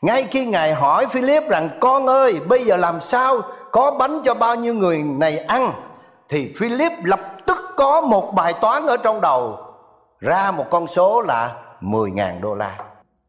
ngay 0.04 0.28
khi 0.30 0.46
Ngài 0.46 0.74
hỏi 0.74 1.06
Philip 1.06 1.48
rằng, 1.48 1.70
Con 1.80 2.06
ơi, 2.06 2.40
bây 2.48 2.64
giờ 2.64 2.76
làm 2.76 3.00
sao? 3.00 3.40
Có 3.72 3.90
bánh 3.90 4.22
cho 4.24 4.34
bao 4.34 4.54
nhiêu 4.54 4.74
người 4.74 5.02
này 5.02 5.38
ăn? 5.38 5.72
Thì 6.28 6.52
Philip 6.58 6.92
lập 7.04 7.20
tức 7.46 7.58
có 7.76 8.00
một 8.00 8.34
bài 8.34 8.54
toán 8.60 8.86
ở 8.86 8.96
trong 8.96 9.20
đầu. 9.20 9.58
Ra 10.20 10.50
một 10.50 10.64
con 10.70 10.86
số 10.86 11.22
là 11.22 11.54
10.000 11.80 12.40
đô 12.40 12.54
la. 12.54 12.78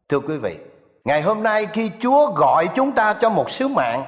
Thưa 0.08 0.20
quý 0.20 0.36
vị, 0.36 0.56
Ngày 1.04 1.22
hôm 1.22 1.42
nay 1.42 1.66
khi 1.72 1.90
Chúa 2.00 2.26
gọi 2.26 2.68
chúng 2.74 2.92
ta 2.92 3.12
cho 3.12 3.30
một 3.30 3.50
sứ 3.50 3.68
mạng, 3.68 4.04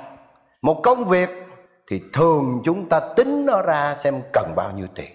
Một 0.63 0.81
công 0.83 1.05
việc, 1.05 1.47
Thì 1.91 2.03
thường 2.13 2.61
chúng 2.65 2.89
ta 2.89 3.01
tính 3.01 3.47
nó 3.47 3.63
ra 3.63 3.95
xem 3.95 4.23
cần 4.33 4.53
bao 4.57 4.71
nhiêu 4.77 4.87
tiền. 4.95 5.11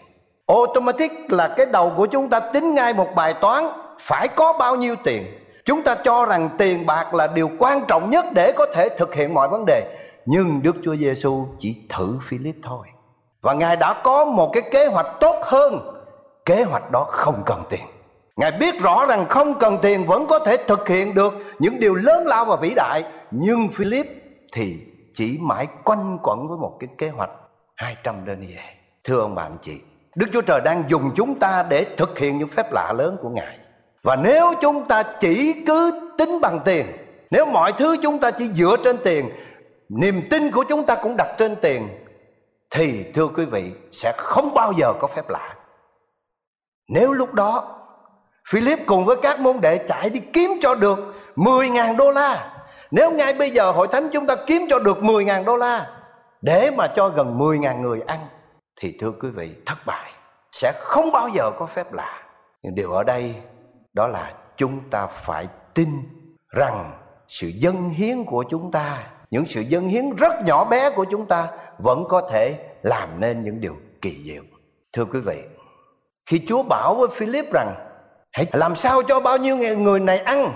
Automatic 0.47 1.11
là 1.29 1.47
cái 1.47 1.65
đầu 1.65 1.91
của 1.97 2.05
chúng 2.05 2.29
ta 2.29 2.39
tính 2.39 2.73
ngay 2.73 2.93
một 2.93 3.07
bài 3.15 3.33
toán 3.33 3.67
Phải 3.99 4.27
có 4.27 4.53
bao 4.53 4.75
nhiêu 4.75 4.95
tiền. 5.03 5.23
Chúng 5.65 5.83
ta 5.83 5.95
cho 6.03 6.25
rằng 6.25 6.49
tiền 6.57 6.85
bạc 6.85 7.13
là 7.13 7.27
điều 7.27 7.49
quan 7.59 7.81
trọng 7.87 8.09
nhất 8.09 8.25
để 8.33 8.51
có 8.51 8.65
thể 8.73 8.89
thực 8.97 9.15
hiện 9.15 9.33
mọi 9.33 9.49
vấn 9.49 9.65
đề. 9.65 9.97
Nhưng 10.25 10.61
Đức 10.63 10.75
Chúa 10.83 10.95
Giêsu 10.95 11.47
chỉ 11.59 11.75
thử 11.89 12.19
Philip 12.27 12.55
thôi. 12.63 12.87
Và 13.41 13.53
Ngài 13.53 13.75
đã 13.75 14.01
có 14.03 14.25
một 14.25 14.49
cái 14.53 14.63
kế 14.71 14.85
hoạch 14.85 15.07
tốt 15.19 15.35
hơn. 15.43 15.79
Kế 16.45 16.63
hoạch 16.63 16.91
đó 16.91 17.05
không 17.09 17.43
cần 17.45 17.63
tiền. 17.69 17.85
Ngài 18.35 18.51
biết 18.51 18.81
rõ 18.81 19.05
rằng 19.05 19.25
không 19.29 19.59
cần 19.59 19.77
tiền 19.81 20.05
vẫn 20.05 20.25
có 20.27 20.39
thể 20.39 20.57
thực 20.67 20.87
hiện 20.87 21.13
được 21.13 21.33
những 21.59 21.79
điều 21.79 21.95
lớn 21.95 22.27
lao 22.27 22.45
và 22.45 22.55
vĩ 22.55 22.73
đại. 22.75 23.03
Nhưng 23.31 23.67
Philip 23.67 24.07
thì 24.53 24.77
chỉ 25.13 25.37
mãi 25.41 25.67
quanh 25.83 26.17
quẩn 26.23 26.47
với 26.47 26.57
một 26.57 26.77
cái 26.79 26.87
kế 26.97 27.09
hoạch 27.09 27.31
200 27.75 28.15
denier. 28.27 28.59
Thưa 29.03 29.19
ông 29.19 29.35
bạn 29.35 29.57
chị, 29.61 29.81
Đức 30.15 30.27
Chúa 30.33 30.41
Trời 30.41 30.61
đang 30.65 30.83
dùng 30.87 31.11
chúng 31.15 31.39
ta 31.39 31.63
để 31.63 31.85
thực 31.97 32.19
hiện 32.19 32.37
những 32.37 32.47
phép 32.47 32.71
lạ 32.71 32.93
lớn 32.97 33.17
của 33.21 33.29
Ngài. 33.29 33.57
Và 34.03 34.15
nếu 34.15 34.53
chúng 34.61 34.87
ta 34.87 35.03
chỉ 35.03 35.63
cứ 35.67 36.11
tính 36.17 36.39
bằng 36.41 36.59
tiền, 36.65 36.85
Nếu 37.31 37.45
mọi 37.45 37.73
thứ 37.77 37.95
chúng 38.01 38.19
ta 38.19 38.31
chỉ 38.31 38.47
dựa 38.47 38.75
trên 38.83 38.97
tiền, 39.03 39.29
Niềm 39.89 40.21
tin 40.29 40.51
của 40.51 40.63
chúng 40.69 40.85
ta 40.85 40.95
cũng 40.95 41.17
đặt 41.17 41.35
trên 41.37 41.55
tiền, 41.55 41.87
Thì, 42.69 43.05
thưa 43.13 43.27
quý 43.27 43.45
vị, 43.45 43.71
sẽ 43.91 44.13
không 44.17 44.53
bao 44.53 44.73
giờ 44.77 44.93
có 44.99 45.07
phép 45.07 45.29
lạ. 45.29 45.55
Nếu 46.89 47.11
lúc 47.11 47.33
đó, 47.33 47.79
Philip 48.49 48.79
cùng 48.85 49.05
với 49.05 49.15
các 49.21 49.39
môn 49.39 49.61
đệ 49.61 49.77
chạy 49.87 50.09
đi 50.09 50.19
kiếm 50.33 50.51
cho 50.61 50.75
được 50.75 51.15
10.000 51.35 51.97
đô 51.97 52.11
la, 52.11 52.53
Nếu 52.91 53.11
ngay 53.11 53.33
bây 53.33 53.49
giờ 53.49 53.71
hội 53.71 53.87
thánh 53.87 54.09
chúng 54.13 54.25
ta 54.25 54.35
kiếm 54.47 54.61
cho 54.69 54.79
được 54.79 54.97
10.000 54.97 55.43
đô 55.45 55.57
la 55.57 55.87
Để 56.41 56.71
mà 56.71 56.87
cho 56.87 57.09
gần 57.09 57.37
10.000 57.37 57.81
người 57.81 58.01
ăn, 58.07 58.19
Thì, 58.81 58.97
thưa 58.99 59.11
quý 59.21 59.29
vị, 59.29 59.49
thất 59.65 59.77
bại, 59.85 60.11
Sẽ 60.51 60.71
không 60.79 61.11
bao 61.11 61.29
giờ 61.33 61.51
có 61.59 61.65
phép 61.65 61.93
lạ. 61.93 62.23
Nhưng 62.63 62.75
điều 62.75 62.91
ở 62.91 63.03
đây 63.03 63.35
đó 63.93 64.07
là 64.07 64.33
chúng 64.57 64.79
ta 64.89 65.07
phải 65.07 65.47
tin 65.73 65.89
rằng 66.49 66.99
sự 67.27 67.47
dân 67.47 67.89
hiến 67.89 68.23
của 68.23 68.43
chúng 68.49 68.71
ta, 68.71 69.07
những 69.31 69.45
sự 69.45 69.61
dân 69.61 69.87
hiến 69.87 70.15
rất 70.15 70.33
nhỏ 70.45 70.65
bé 70.65 70.89
của 70.89 71.05
chúng 71.11 71.25
ta 71.25 71.47
vẫn 71.77 72.03
có 72.09 72.29
thể 72.31 72.59
làm 72.81 73.09
nên 73.19 73.43
những 73.43 73.61
điều 73.61 73.75
kỳ 74.01 74.17
diệu. 74.23 74.43
Thưa 74.93 75.05
quý 75.05 75.19
vị, 75.19 75.41
khi 76.25 76.41
chúa 76.47 76.63
bảo 76.63 76.95
với 76.95 77.07
philip 77.11 77.45
rằng, 77.53 77.75
hãy 78.31 78.45
làm 78.53 78.75
sao 78.75 79.03
cho 79.03 79.19
bao 79.19 79.37
nhiêu 79.37 79.57
người 79.57 79.99
này 79.99 80.19
ăn? 80.19 80.55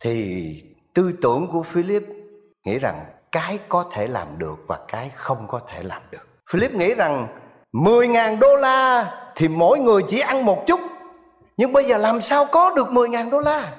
thì 0.00 0.62
tư 0.94 1.12
tưởng 1.22 1.48
của 1.52 1.62
philip 1.62 2.02
nghĩ 2.64 2.78
rằng 2.78 3.04
cái 3.32 3.58
có 3.68 3.84
thể 3.92 4.06
làm 4.06 4.26
được 4.38 4.56
và 4.66 4.78
cái 4.88 5.10
không 5.14 5.46
có 5.48 5.60
thể 5.68 5.82
làm 5.82 6.02
được. 6.10 6.28
Philip 6.50 6.74
nghĩ 6.74 6.94
rằng 6.94 7.26
10.000 7.72 8.38
đô 8.38 8.56
la 8.56 9.12
thì 9.36 9.48
mỗi 9.48 9.78
người 9.78 10.02
chỉ 10.08 10.20
ăn 10.20 10.44
một 10.44 10.64
chút 10.66 10.80
nhưng 11.56 11.72
bây 11.72 11.84
giờ 11.84 11.98
làm 11.98 12.20
sao 12.20 12.46
có 12.52 12.72
được 12.76 12.86
10.000 12.88 13.30
đô 13.30 13.40
la? 13.40 13.72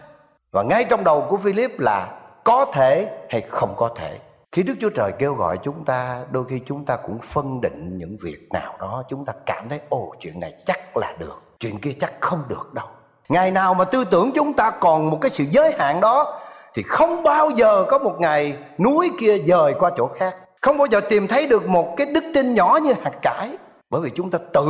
Và 0.51 0.63
ngay 0.63 0.83
trong 0.83 1.03
đầu 1.03 1.25
của 1.29 1.37
Philip 1.37 1.79
là 1.79 2.13
Có 2.43 2.65
thể 2.73 3.17
hay 3.29 3.41
không 3.41 3.73
có 3.77 3.89
thể. 3.95 4.19
Khi 4.51 4.63
Đức 4.63 4.73
Chúa 4.81 4.89
Trời 4.89 5.11
kêu 5.19 5.33
gọi 5.33 5.57
chúng 5.63 5.85
ta, 5.85 6.19
Đôi 6.31 6.45
khi 6.49 6.61
chúng 6.67 6.85
ta 6.85 6.97
cũng 7.05 7.19
phân 7.19 7.61
định 7.61 7.97
những 7.97 8.17
việc 8.21 8.47
nào 8.53 8.73
đó, 8.79 9.03
Chúng 9.09 9.25
ta 9.25 9.33
cảm 9.45 9.69
thấy, 9.69 9.79
Ồ, 9.89 10.13
chuyện 10.19 10.39
này 10.39 10.53
chắc 10.65 10.97
là 10.97 11.13
được, 11.19 11.41
Chuyện 11.59 11.79
kia 11.79 11.93
chắc 11.99 12.13
không 12.19 12.39
được 12.47 12.73
đâu. 12.73 12.87
Ngày 13.29 13.51
nào 13.51 13.73
mà 13.73 13.85
tư 13.85 14.03
tưởng 14.03 14.31
chúng 14.35 14.53
ta 14.53 14.71
còn 14.71 15.09
một 15.09 15.17
cái 15.21 15.29
sự 15.29 15.43
giới 15.43 15.71
hạn 15.79 16.01
đó, 16.01 16.39
Thì 16.75 16.83
không 16.83 17.23
bao 17.23 17.49
giờ 17.49 17.85
có 17.89 17.97
một 17.97 18.15
ngày 18.19 18.57
núi 18.79 19.11
kia 19.19 19.37
dời 19.37 19.73
qua 19.79 19.91
chỗ 19.97 20.07
khác. 20.07 20.35
Không 20.61 20.77
bao 20.77 20.87
giờ 20.87 20.99
tìm 20.99 21.27
thấy 21.27 21.47
được 21.47 21.67
một 21.67 21.93
cái 21.97 22.07
đức 22.13 22.23
tin 22.33 22.53
nhỏ 22.53 22.79
như 22.83 22.93
hạt 23.03 23.13
cải. 23.21 23.49
Bởi 23.89 24.01
vì 24.01 24.09
chúng 24.15 24.31
ta 24.31 24.39
tự 24.53 24.67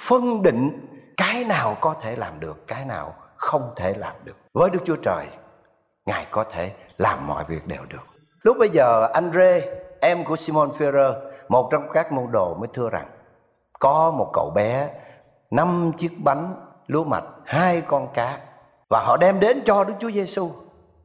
phân 0.00 0.42
định 0.42 0.70
cái 1.34 1.44
nào 1.44 1.76
có 1.80 1.94
thể 2.00 2.16
làm 2.16 2.40
được, 2.40 2.66
cái 2.66 2.84
nào 2.84 3.14
không 3.36 3.72
thể 3.76 3.94
làm 3.94 4.12
được. 4.24 4.36
Với 4.52 4.70
đức 4.70 4.78
chúa 4.86 4.96
trời, 4.96 5.26
ngài 6.06 6.26
có 6.30 6.44
thể 6.44 6.72
làm 6.98 7.26
mọi 7.26 7.44
việc 7.48 7.66
đều 7.66 7.82
được. 7.88 8.02
Lúc 8.42 8.56
bây 8.58 8.68
giờ, 8.68 9.08
andre, 9.14 9.60
em 10.00 10.24
của 10.24 10.36
simon 10.36 10.70
ferrer 10.78 11.12
một 11.48 11.68
trong 11.72 11.88
các 11.92 12.12
môn 12.12 12.32
đồ 12.32 12.54
mới 12.54 12.68
thưa 12.72 12.90
rằng, 12.90 13.06
có 13.78 14.10
một 14.10 14.30
cậu 14.32 14.50
bé, 14.54 14.88
năm 15.50 15.92
chiếc 15.98 16.10
bánh 16.24 16.54
lúa 16.86 17.04
mạch, 17.04 17.24
hai 17.44 17.80
con 17.80 18.08
cá, 18.14 18.38
và 18.90 19.00
họ 19.00 19.16
đem 19.16 19.40
đến 19.40 19.62
cho 19.66 19.84
đức 19.84 19.94
chúa 20.00 20.10
giêsu 20.10 20.50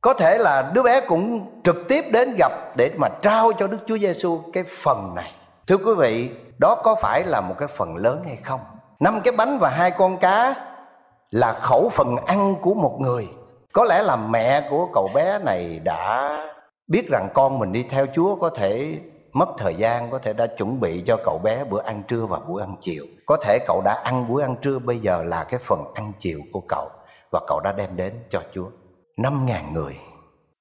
có 0.02 0.14
thể 0.14 0.38
là 0.38 0.72
đứa 0.74 0.84
bé 0.84 1.02
cũng 1.02 1.46
trực 1.64 1.88
tiếp 1.88 2.06
đến 2.12 2.36
gặp 2.38 2.52
để 2.78 2.92
mà 2.98 3.08
trao 3.22 3.52
cho 3.60 3.68
đức 3.68 3.80
chúa 3.88 3.98
giêsu 3.98 4.40
cái 4.54 4.64
phần 4.64 5.16
này. 5.16 5.32
Thưa 5.68 5.78
quý 5.78 5.94
vị, 5.98 6.30
đó 6.60 6.82
có 6.84 6.96
phải 6.96 7.24
là 7.24 7.42
một 7.42 7.56
cái 7.58 7.68
phần 7.68 7.96
lớn 7.96 8.24
hay 8.26 8.36
không? 8.36 8.60
Năm 9.00 9.22
cái 9.24 9.34
bánh 9.38 9.58
và 9.60 9.70
hai 9.70 9.92
con 9.92 10.18
cá 10.18 10.56
là 11.32 11.54
khẩu 11.54 11.90
phần 11.90 12.16
ăn 12.26 12.56
của 12.62 12.74
một 12.74 12.98
người. 13.00 13.28
Có 13.74 13.84
lẽ 13.84 14.02
là 14.02 14.16
mẹ 14.16 14.68
của 14.70 14.88
cậu 14.94 15.10
bé 15.14 15.40
này 15.40 15.80
đã 15.84 16.38
biết 16.88 17.10
rằng 17.10 17.30
con 17.34 17.60
mình 17.60 17.72
đi 17.72 17.84
theo 17.84 18.06
chúa 18.16 18.36
có 18.36 18.50
thể 18.50 19.00
mất 19.34 19.50
thời 19.58 19.76
gian, 19.76 20.10
có 20.10 20.20
thể 20.20 20.34
đã 20.34 20.48
chuẩn 20.48 20.80
bị 20.80 21.04
cho 21.08 21.18
cậu 21.24 21.40
bé 21.44 21.64
bữa 21.64 21.82
ăn 21.82 22.04
trưa 22.08 22.26
và 22.26 22.40
bữa 22.40 22.62
ăn 22.62 22.76
chiều. 22.82 23.06
Có 23.26 23.38
thể 23.44 23.60
cậu 23.68 23.82
đã 23.86 24.02
ăn 24.04 24.34
bữa 24.34 24.42
ăn 24.42 24.56
trưa, 24.62 24.80
bây 24.80 25.00
giờ 25.00 25.24
là 25.24 25.44
cái 25.44 25.60
phần 25.64 25.94
ăn 25.96 26.12
chiều 26.20 26.40
của 26.54 26.62
cậu 26.68 26.90
và 27.32 27.40
cậu 27.48 27.60
đã 27.60 27.72
đem 27.72 27.96
đến 27.96 28.14
cho 28.30 28.42
chúa. 28.54 28.68
Năm 29.18 29.46
ngàn 29.46 29.74
người 29.74 29.98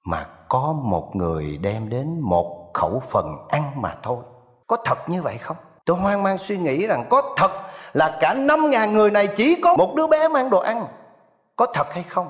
mà 0.05 0.27
có 0.49 0.75
một 0.83 1.17
người 1.17 1.59
đem 1.63 1.89
đến 1.89 2.21
một 2.21 2.71
khẩu 2.75 3.03
phần 3.11 3.37
ăn 3.49 3.63
mà 3.77 3.97
thôi. 4.03 4.19
Có 4.67 4.77
thật 4.85 4.99
như 5.09 5.23
vậy 5.23 5.39
không? 5.39 5.57
Tôi 5.89 5.97
hoang 5.97 6.23
mang 6.23 6.39
suy 6.39 6.59
nghĩ 6.59 6.87
rằng 6.87 7.05
có 7.11 7.35
thật 7.37 7.51
là 7.93 8.19
cả 8.21 8.35
năm 8.35 8.71
ngàn 8.71 8.93
người 8.93 9.11
này 9.11 9.27
chỉ 9.27 9.55
có 9.63 9.77
một 9.77 9.95
đứa 9.95 10.07
bé 10.07 10.29
mang 10.29 10.51
đồ 10.51 10.59
ăn. 10.59 10.87
Có 11.57 11.67
thật 11.75 11.95
hay 11.95 12.05
không? 12.09 12.29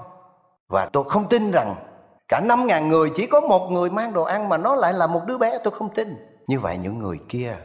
Và 0.68 0.88
tôi 0.92 1.04
không 1.08 1.28
tin 1.28 1.50
rằng 1.50 1.74
cả 2.28 2.40
năm 2.40 2.66
ngàn 2.66 2.88
người 2.88 3.10
chỉ 3.14 3.26
có 3.26 3.40
một 3.40 3.70
người 3.70 3.90
mang 3.90 4.12
đồ 4.12 4.22
ăn 4.22 4.48
mà 4.48 4.56
nó 4.56 4.74
lại 4.74 4.92
là 4.92 5.06
một 5.06 5.20
đứa 5.26 5.38
bé, 5.38 5.58
tôi 5.64 5.74
không 5.78 5.94
tin. 5.94 6.16
Như 6.46 6.60
vậy 6.60 6.78
những 6.82 6.98
người 6.98 7.18
kia 7.28 7.56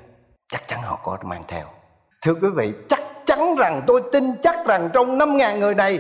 chắc 0.52 0.68
chắn 0.68 0.80
họ 0.82 1.00
có 1.04 1.18
mang 1.24 1.44
theo. 1.48 1.66
Thưa 2.22 2.34
quý 2.42 2.48
vị, 2.56 2.74
chắc 2.90 3.00
chắn 3.26 3.56
rằng, 3.56 3.82
tôi 3.88 4.02
tin 4.12 4.24
chắc 4.42 4.66
rằng 4.66 4.90
trong 4.94 5.18
năm 5.18 5.38
ngàn 5.38 5.60
người 5.60 5.76
này 5.76 6.00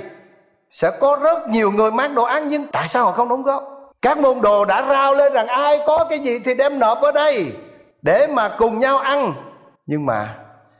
sẽ 0.71 0.91
có 0.99 1.19
rất 1.23 1.47
nhiều 1.47 1.71
người 1.71 1.91
mang 1.91 2.15
đồ 2.15 2.23
ăn, 2.23 2.49
nhưng 2.49 2.67
tại 2.71 2.87
sao 2.87 3.05
họ 3.05 3.11
không 3.11 3.29
đóng 3.29 3.43
góp? 3.43 3.63
Các 4.01 4.17
môn 4.17 4.41
đồ 4.41 4.65
đã 4.65 4.85
rao 4.89 5.13
lên 5.13 5.33
rằng 5.33 5.47
ai 5.47 5.79
có 5.87 6.05
cái 6.09 6.19
gì 6.19 6.39
thì 6.39 6.53
đem 6.53 6.79
nộp 6.79 7.01
ở 7.01 7.11
đây 7.11 7.51
để 8.01 8.27
mà 8.27 8.55
cùng 8.57 8.79
nhau 8.79 8.97
ăn 8.97 9.33
nhưng 9.85 10.05
mà 10.05 10.35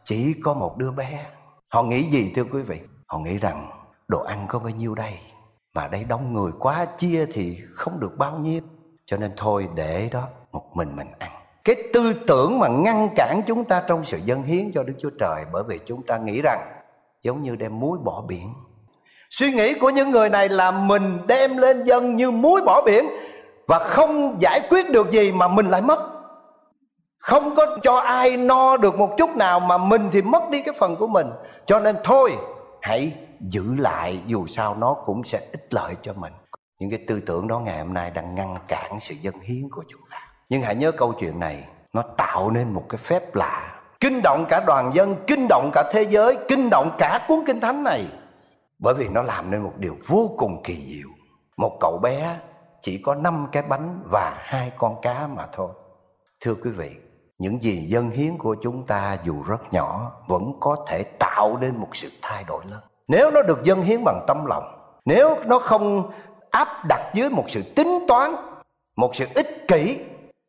chỉ 0.06 0.34
có 0.44 0.54
một 0.54 0.78
đứa 0.78 0.92
bé. 0.92 1.26
Họ 1.68 1.84
nghĩ 1.84 2.04
gì, 2.04 2.32
thưa 2.36 2.44
quý 2.44 2.62
vị? 2.62 2.80
Họ 3.08 3.20
nghĩ 3.20 3.38
rằng 3.38 3.70
đồ 4.08 4.24
ăn 4.24 4.46
có 4.48 4.60
bao 4.60 4.70
nhiêu 4.70 4.96
đây? 4.96 5.14
Mà 5.76 5.88
đây 5.88 6.06
đông 6.10 6.34
người 6.34 6.52
quá 6.60 6.86
chia 6.86 7.26
thì 7.34 7.58
không 7.74 8.00
được 8.00 8.18
bao 8.18 8.38
nhiêu. 8.38 8.62
Cho 9.06 9.18
nên 9.18 9.32
thôi 9.38 9.68
để 9.76 10.10
đó, 10.12 10.28
một 10.52 10.64
mình 10.76 10.96
mình 10.96 11.08
ăn. 11.20 11.32
Cái 11.64 11.76
tư 11.94 12.14
tưởng 12.28 12.60
mà 12.60 12.68
ngăn 12.68 13.10
cản 13.16 13.42
chúng 13.48 13.66
ta 13.66 13.84
trong 13.88 14.04
sự 14.04 14.20
dân 14.26 14.44
hiến 14.44 14.72
cho 14.76 14.84
Đức 14.84 14.94
Chúa 15.02 15.10
Trời, 15.20 15.46
bởi 15.52 15.64
vì 15.64 15.80
chúng 15.86 16.02
ta 16.06 16.18
nghĩ 16.18 16.42
rằng 16.42 16.60
giống 17.24 17.44
như 17.44 17.56
đem 17.56 17.80
muối 17.80 17.98
bỏ 18.04 18.24
biển. 18.28 18.54
Suy 19.30 19.52
nghĩ 19.52 19.74
của 19.74 19.90
những 19.90 20.10
người 20.10 20.30
này 20.30 20.50
là 20.50 20.72
mình 20.72 21.18
đem 21.28 21.58
lên 21.58 21.84
dân 21.84 22.16
như 22.16 22.32
muối 22.32 22.62
bỏ 22.62 22.82
biển 22.86 23.06
và 23.68 23.80
không 23.80 24.38
giải 24.42 24.62
quyết 24.70 24.90
được 24.90 25.12
gì 25.12 25.32
mà 25.32 25.48
mình 25.48 25.66
lại 25.66 25.82
mất. 25.82 26.13
Không 27.24 27.56
có 27.56 27.78
cho 27.84 27.96
ai 27.96 28.38
no 28.38 28.78
được 28.78 28.98
một 28.98 29.16
chút 29.18 29.30
nào 29.36 29.60
mà 29.60 29.78
mình 29.78 30.10
thì 30.12 30.22
mất 30.22 30.50
đi 30.50 30.62
cái 30.62 30.74
phần 30.80 30.96
của 30.96 31.08
mình. 31.08 31.28
Cho 31.66 31.80
nên 31.80 31.96
thôi, 32.04 32.36
hãy 32.82 33.14
giữ 33.40 33.76
lại 33.76 34.22
dù 34.26 34.48
sao 34.48 34.76
nó 34.76 34.94
cũng 34.94 35.24
sẽ 35.24 35.40
ích 35.52 35.74
lợi 35.74 35.94
cho 36.02 36.14
mình. 36.14 36.34
Những 36.80 36.90
cái 36.90 37.00
tư 37.08 37.20
tưởng 37.26 37.48
đó 37.48 37.60
ngày 37.60 37.78
hôm 37.78 37.94
nay 37.94 38.12
đang 38.12 38.36
ngăn 38.36 38.56
cản 38.68 39.00
sự 39.00 39.16
dân 39.22 39.34
hiến 39.40 39.70
của 39.70 39.84
chúng 39.90 40.02
ta. 40.12 40.18
Nhưng 40.50 40.62
hãy 40.62 40.76
nhớ 40.76 40.92
câu 40.92 41.14
chuyện 41.20 41.40
này 41.40 41.64
nó 41.94 42.02
tạo 42.02 42.52
nên 42.52 42.74
một 42.74 42.84
cái 42.90 42.98
phép 42.98 43.36
lạ. 43.36 43.82
Kinh 44.00 44.22
động 44.24 44.46
cả 44.50 44.64
đoàn 44.68 44.92
dân 44.94 45.16
kinh 45.28 45.48
động 45.50 45.70
cả 45.74 45.84
thế 45.94 46.04
giới 46.04 46.38
kinh 46.48 46.70
động 46.70 46.96
cả 46.98 47.26
cuốn 47.28 47.40
kinh 47.46 47.60
thánh 47.60 47.84
này. 47.84 48.06
Bởi 48.80 48.94
vì 48.94 49.08
nó 49.08 49.22
làm 49.22 49.52
nên 49.52 49.62
một 49.62 49.74
điều 49.78 49.98
vô 50.08 50.30
cùng 50.38 50.64
kỳ 50.64 50.76
diệu. 50.76 51.10
Một 51.58 51.78
cậu 51.80 52.00
bé 52.04 52.38
chỉ 52.82 52.98
có 52.98 53.16
năm 53.16 53.48
cái 53.52 53.64
bánh 53.70 54.00
và 54.12 54.36
hai 54.40 54.72
con 54.78 55.02
cá 55.02 55.28
mà 55.28 55.48
thôi. 55.54 55.70
Thưa 56.40 56.56
quý 56.64 56.72
vị 56.72 56.90
những 57.44 57.64
gì 57.64 57.86
dân 57.88 58.10
hiến 58.10 58.38
của 58.38 58.56
chúng 58.64 58.86
ta 58.86 59.18
dù 59.24 59.44
rất 59.48 59.74
nhỏ, 59.74 60.12
vẫn 60.28 60.54
có 60.60 60.86
thể 60.88 61.04
tạo 61.04 61.58
nên 61.62 61.78
một 61.78 61.90
sự 61.96 62.10
thay 62.22 62.44
đổi 62.44 62.66
lớn 62.66 62.82
nếu 63.08 63.32
nó 63.32 63.42
được 63.42 63.64
dân 63.64 63.82
hiến 63.82 64.04
bằng 64.04 64.24
tâm 64.28 64.46
lòng, 64.46 64.64
nếu 65.06 65.38
nó 65.46 65.60
không 65.60 66.12
áp 66.52 66.68
đặt 66.90 67.12
dưới 67.14 67.30
một 67.30 67.46
sự 67.48 67.62
tính 67.76 68.00
toán, 68.08 68.36
một 68.96 69.16
sự 69.16 69.26
ích 69.36 69.68
kỷ, 69.68 70.00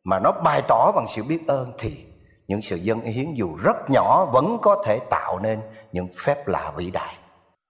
mà 0.03 0.19
nó 0.19 0.31
bày 0.31 0.61
tỏ 0.67 0.91
bằng 0.95 1.05
sự 1.09 1.23
biết 1.23 1.47
ơn, 1.47 1.73
thì 1.77 2.05
những 2.47 2.61
sự 2.61 2.75
dân 2.75 3.01
hiến 3.01 3.33
dù 3.33 3.57
rất 3.63 3.89
nhỏ 3.89 4.25
vẫn 4.25 4.57
có 4.61 4.83
thể 4.85 4.99
tạo 5.09 5.39
nên 5.39 5.61
những 5.91 6.07
phép 6.17 6.47
lạ 6.47 6.73
vĩ 6.75 6.91
đại. 6.91 7.15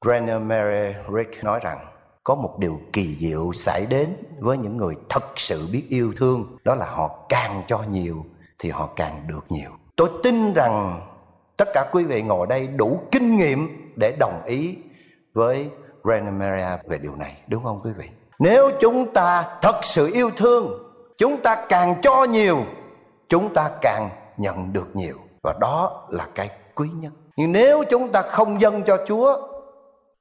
Rainer 0.05 0.41
Mary 0.41 0.93
Rick 1.15 1.43
nói 1.43 1.59
rằng, 1.63 1.85
có 2.23 2.35
một 2.35 2.59
điều 2.59 2.79
kỳ 2.93 3.15
diệu 3.19 3.51
xảy 3.53 3.85
đến 3.85 4.15
với 4.39 4.57
những 4.57 4.77
người 4.77 4.95
thật 5.09 5.23
sự 5.35 5.67
biết 5.71 5.83
yêu 5.89 6.13
thương, 6.17 6.57
đó 6.63 6.75
là 6.75 6.85
họ 6.85 7.25
càng 7.29 7.61
cho 7.67 7.83
nhiều 7.89 8.25
thì 8.59 8.69
họ 8.69 8.89
càng 8.95 9.23
được 9.27 9.45
nhiều. 9.49 9.69
Tôi 9.95 10.09
tin 10.23 10.53
rằng 10.53 11.01
tất 11.57 11.67
cả 11.73 11.85
quý 11.91 12.03
vị 12.03 12.21
ngồi 12.21 12.47
đây 12.47 12.67
đủ 12.67 12.99
kinh 13.11 13.35
nghiệm 13.35 13.91
để 13.95 14.15
đồng 14.19 14.41
ý 14.45 14.77
với 15.33 15.69
Rainer 16.03 16.33
Maria 16.33 16.77
về 16.87 16.97
điều 16.97 17.15
này, 17.15 17.37
đúng 17.47 17.63
không 17.63 17.79
quý 17.83 17.91
vị? 17.97 18.05
Nếu 18.39 18.71
chúng 18.81 19.13
ta 19.13 19.57
thật 19.61 19.79
sự 19.83 20.11
yêu 20.13 20.31
thương, 20.37 20.93
chúng 21.17 21.37
ta 21.37 21.65
càng 21.69 21.95
cho 22.01 22.23
nhiều, 22.23 22.63
chúng 23.29 23.53
ta 23.53 23.71
càng 23.81 24.09
nhận 24.37 24.73
được 24.73 24.87
nhiều 24.93 25.15
và 25.43 25.53
đó 25.59 26.07
là 26.09 26.27
cái 26.35 26.49
quý 26.75 26.89
nhất 26.99 27.11
nhưng 27.35 27.51
nếu 27.51 27.83
chúng 27.89 28.11
ta 28.11 28.21
không 28.21 28.61
dâng 28.61 28.83
cho 28.83 28.97
chúa, 29.07 29.37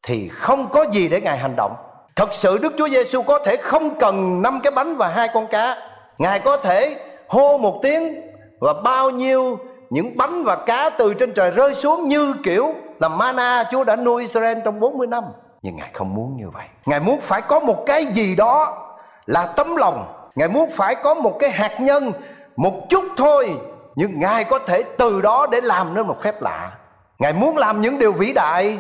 thì 0.03 0.29
không 0.29 0.69
có 0.73 0.85
gì 0.93 1.09
để 1.09 1.21
ngài 1.21 1.39
hành 1.39 1.57
động 1.57 1.77
thật 2.17 2.35
sự 2.35 2.59
đức 2.59 2.73
chúa 2.79 2.89
giêsu 2.89 3.23
có 3.23 3.39
thể 3.45 3.57
không 3.57 3.99
cần 3.99 4.43
năm 4.43 4.61
cái 4.63 4.71
bánh 4.71 4.97
và 4.97 5.09
hai 5.09 5.29
con 5.35 5.47
cá 5.47 5.77
ngài 6.19 6.41
có 6.41 6.57
thể 6.57 6.97
hô 7.29 7.59
một 7.59 7.81
tiếng 7.83 8.24
và 8.65 8.73
bao 8.73 9.11
nhiêu 9.11 9.59
những 9.91 10.17
bánh 10.17 10.45
và 10.45 10.57
cá 10.57 10.91
từ 10.99 11.15
trên 11.15 11.33
trời 11.35 11.51
rơi 11.51 11.75
xuống 11.75 12.09
như 12.09 12.35
kiểu 12.43 12.75
là 13.01 13.09
mana 13.09 13.65
Chúa 13.71 13.85
đã 13.85 13.97
nuôi 13.97 14.23
Israel 14.23 14.59
trong 14.65 14.81
40 14.81 15.07
năm. 15.07 15.25
Nhưng 15.63 15.77
Ngài 15.77 15.91
không 15.93 16.15
muốn 16.15 16.37
như 16.37 16.51
vậy. 16.51 16.67
Ngài 16.87 17.01
muốn 17.01 17.21
phải 17.21 17.43
có 17.43 17.61
một 17.61 17.87
cái 17.87 18.07
gì 18.07 18.35
đó 18.37 18.87
là 19.27 19.47
tấm 19.47 19.77
lòng 19.77 20.05
ngài 20.35 20.49
muốn 20.49 20.71
phải 20.71 20.95
có 20.95 21.15
một 21.15 21.37
cái 21.41 21.51
hạt 21.51 21.81
nhân, 21.81 22.13
một 22.57 22.73
chút 22.89 23.05
thôi, 23.17 23.55
nhưng 23.97 24.19
ngài 24.19 24.45
có 24.45 24.59
thể 24.59 24.83
từ 24.83 25.21
đó 25.21 25.47
để 25.51 25.61
làm 25.61 25.95
nên 25.95 26.07
một 26.07 26.23
phép 26.23 26.43
lạ 26.43 26.73
ngài 27.19 27.33
muốn 27.33 27.57
làm 27.57 27.81
những 27.81 27.99
điều 27.99 28.13
vĩ 28.13 28.33
đại, 28.33 28.79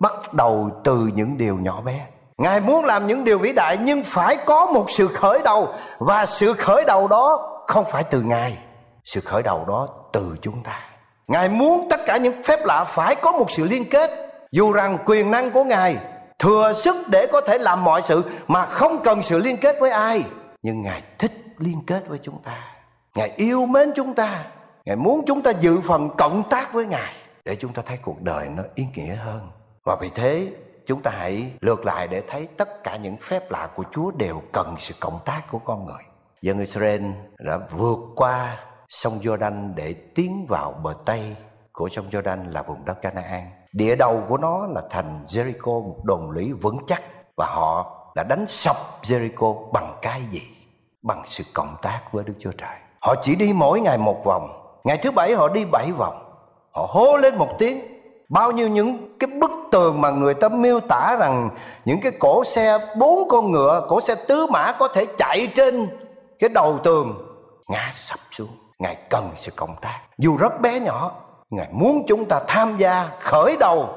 bắt 0.00 0.34
đầu 0.34 0.70
từ 0.84 1.10
những 1.14 1.38
điều 1.38 1.56
nhỏ 1.56 1.80
bé 1.84 2.00
ngài 2.38 2.60
muốn 2.60 2.84
làm 2.84 3.06
những 3.06 3.24
điều 3.24 3.38
vĩ 3.38 3.52
đại, 3.52 3.78
nhưng 3.82 4.04
phải 4.04 4.36
có 4.36 4.66
một 4.66 4.90
sự 4.90 5.08
khởi 5.08 5.40
đầu, 5.44 5.68
và 5.98 6.26
sự 6.26 6.52
khởi 6.52 6.84
đầu 6.84 7.08
đó 7.08 7.54
không 7.66 7.84
phải 7.90 8.04
từ 8.04 8.20
ngài 8.20 8.58
sự 9.08 9.20
khởi 9.20 9.42
đầu 9.42 9.64
đó 9.68 9.88
từ 10.12 10.36
chúng 10.42 10.62
ta. 10.62 10.80
Ngài 11.28 11.48
muốn 11.48 11.86
tất 11.90 12.00
cả 12.06 12.16
những 12.16 12.42
phép 12.44 12.60
lạ 12.64 12.84
phải 12.84 13.14
có 13.14 13.32
một 13.32 13.50
sự 13.50 13.64
liên 13.64 13.84
kết. 13.90 14.10
Dù 14.52 14.72
rằng 14.72 14.98
quyền 15.04 15.30
năng 15.30 15.50
của 15.50 15.64
ngài 15.64 15.96
thừa 16.38 16.72
sức 16.72 16.96
để 17.08 17.26
có 17.32 17.40
thể 17.40 17.58
làm 17.58 17.84
mọi 17.84 18.02
sự 18.02 18.24
mà 18.46 18.66
không 18.66 19.02
cần 19.04 19.22
sự 19.22 19.38
liên 19.38 19.56
kết 19.56 19.76
với 19.80 19.90
ai, 19.90 20.24
nhưng 20.62 20.82
ngài 20.82 21.02
thích 21.18 21.32
liên 21.58 21.80
kết 21.86 22.08
với 22.08 22.18
chúng 22.22 22.42
ta. 22.42 22.74
Ngài 23.14 23.32
yêu 23.36 23.66
mến 23.66 23.92
chúng 23.96 24.14
ta. 24.14 24.44
Ngài 24.84 24.96
muốn 24.96 25.22
chúng 25.26 25.42
ta 25.42 25.50
dự 25.50 25.80
phần 25.80 26.08
cộng 26.18 26.42
tác 26.50 26.72
với 26.72 26.86
ngài 26.86 27.12
để 27.44 27.56
chúng 27.56 27.72
ta 27.72 27.82
thấy 27.86 27.98
cuộc 28.02 28.22
đời 28.22 28.48
nó 28.48 28.62
ý 28.74 28.86
nghĩa 28.94 29.14
hơn. 29.14 29.50
Và 29.84 29.96
vì 30.00 30.10
thế, 30.14 30.48
chúng 30.86 31.02
ta 31.02 31.10
hãy 31.14 31.52
lược 31.60 31.86
lại 31.86 32.08
để 32.08 32.22
thấy 32.28 32.48
tất 32.56 32.84
cả 32.84 32.96
những 32.96 33.16
phép 33.16 33.50
lạ 33.50 33.68
của 33.76 33.84
Chúa 33.92 34.10
đều 34.10 34.42
cần 34.52 34.74
sự 34.78 34.94
cộng 35.00 35.18
tác 35.24 35.42
của 35.50 35.58
con 35.58 35.86
người. 35.86 36.02
Dân 36.42 36.58
Israel 36.58 37.02
đã 37.38 37.58
vượt 37.70 37.98
qua 38.16 38.56
sông 38.88 39.18
Jordan 39.22 39.74
để 39.74 39.94
tiến 40.14 40.46
vào 40.48 40.74
bờ 40.82 40.94
Tây 41.04 41.36
của 41.72 41.88
sông 41.88 42.04
Jordan 42.10 42.52
là 42.52 42.62
vùng 42.62 42.84
đất 42.84 43.02
Canaan. 43.02 43.50
Địa 43.72 43.96
đầu 43.96 44.22
của 44.28 44.38
nó 44.38 44.66
là 44.66 44.82
thành 44.90 45.24
Jericho, 45.26 45.82
một 45.88 45.96
đồn 46.04 46.30
lũy 46.30 46.52
vững 46.52 46.78
chắc 46.86 47.02
và 47.36 47.46
họ 47.46 47.94
đã 48.16 48.22
đánh 48.22 48.46
sập 48.46 48.76
Jericho 49.02 49.72
bằng 49.72 49.98
cái 50.02 50.22
gì? 50.30 50.42
Bằng 51.02 51.22
sự 51.26 51.44
cộng 51.54 51.76
tác 51.82 52.00
với 52.12 52.24
Đức 52.24 52.34
Chúa 52.38 52.52
Trời. 52.52 52.76
Họ 53.00 53.14
chỉ 53.22 53.36
đi 53.36 53.52
mỗi 53.52 53.80
ngày 53.80 53.98
một 53.98 54.24
vòng. 54.24 54.80
Ngày 54.84 54.98
thứ 54.98 55.10
bảy 55.10 55.34
họ 55.34 55.48
đi 55.48 55.64
bảy 55.64 55.92
vòng. 55.92 56.24
Họ 56.72 56.86
hô 56.88 57.16
lên 57.16 57.38
một 57.38 57.48
tiếng. 57.58 57.80
Bao 58.28 58.52
nhiêu 58.52 58.68
những 58.68 59.18
cái 59.18 59.30
bức 59.40 59.50
tường 59.70 60.00
mà 60.00 60.10
người 60.10 60.34
ta 60.34 60.48
miêu 60.48 60.80
tả 60.80 61.16
rằng 61.18 61.50
những 61.84 62.00
cái 62.02 62.12
cổ 62.18 62.44
xe 62.44 62.78
bốn 62.98 63.28
con 63.28 63.52
ngựa, 63.52 63.86
cổ 63.88 64.00
xe 64.00 64.14
tứ 64.28 64.46
mã 64.46 64.76
có 64.78 64.88
thể 64.88 65.06
chạy 65.18 65.52
trên 65.54 65.88
cái 66.38 66.50
đầu 66.50 66.78
tường 66.84 67.34
ngã 67.68 67.90
sập 67.94 68.18
xuống. 68.30 68.48
Ngài 68.78 68.96
cần 69.10 69.30
sự 69.34 69.52
cộng 69.56 69.74
tác. 69.80 70.00
Dù 70.18 70.36
rất 70.36 70.60
bé 70.60 70.80
nhỏ, 70.80 71.12
Ngài 71.50 71.68
muốn 71.72 72.04
chúng 72.08 72.24
ta 72.24 72.40
tham 72.48 72.76
gia 72.76 73.08
khởi 73.20 73.56
đầu 73.60 73.88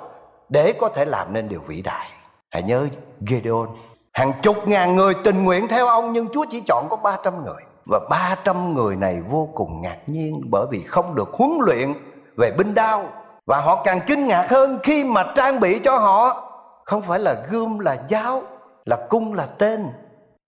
để 0.49 0.73
có 0.79 0.89
thể 0.89 1.05
làm 1.05 1.33
nên 1.33 1.49
điều 1.49 1.59
vĩ 1.59 1.81
đại. 1.81 2.07
Hãy 2.49 2.63
nhớ 2.63 2.87
Gideon 3.27 3.67
Hàng 4.13 4.31
chục 4.41 4.67
ngàn 4.67 4.95
người 4.95 5.13
tình 5.23 5.43
nguyện 5.43 5.67
theo 5.67 5.87
ông 5.87 6.13
nhưng 6.13 6.27
Chúa 6.33 6.45
chỉ 6.51 6.61
chọn 6.67 6.87
có 6.89 6.97
300 6.97 7.45
người. 7.45 7.63
Và 7.85 7.99
300 8.09 8.73
người 8.73 8.95
này 8.95 9.21
vô 9.29 9.49
cùng 9.53 9.81
ngạc 9.81 9.97
nhiên 10.07 10.41
bởi 10.51 10.65
vì 10.71 10.83
không 10.83 11.15
được 11.15 11.29
huấn 11.29 11.51
luyện 11.61 11.93
về 12.37 12.51
binh 12.57 12.73
đao. 12.75 13.05
Và 13.45 13.61
họ 13.61 13.81
càng 13.83 13.99
kinh 14.07 14.27
ngạc 14.27 14.49
hơn 14.49 14.79
khi 14.83 15.03
mà 15.03 15.33
trang 15.35 15.59
bị 15.59 15.79
cho 15.79 15.97
họ 15.97 16.47
không 16.85 17.01
phải 17.01 17.19
là 17.19 17.35
gươm 17.49 17.79
là 17.79 17.97
giáo, 18.07 18.41
là 18.85 18.97
cung 19.09 19.33
là 19.33 19.47
tên. 19.57 19.87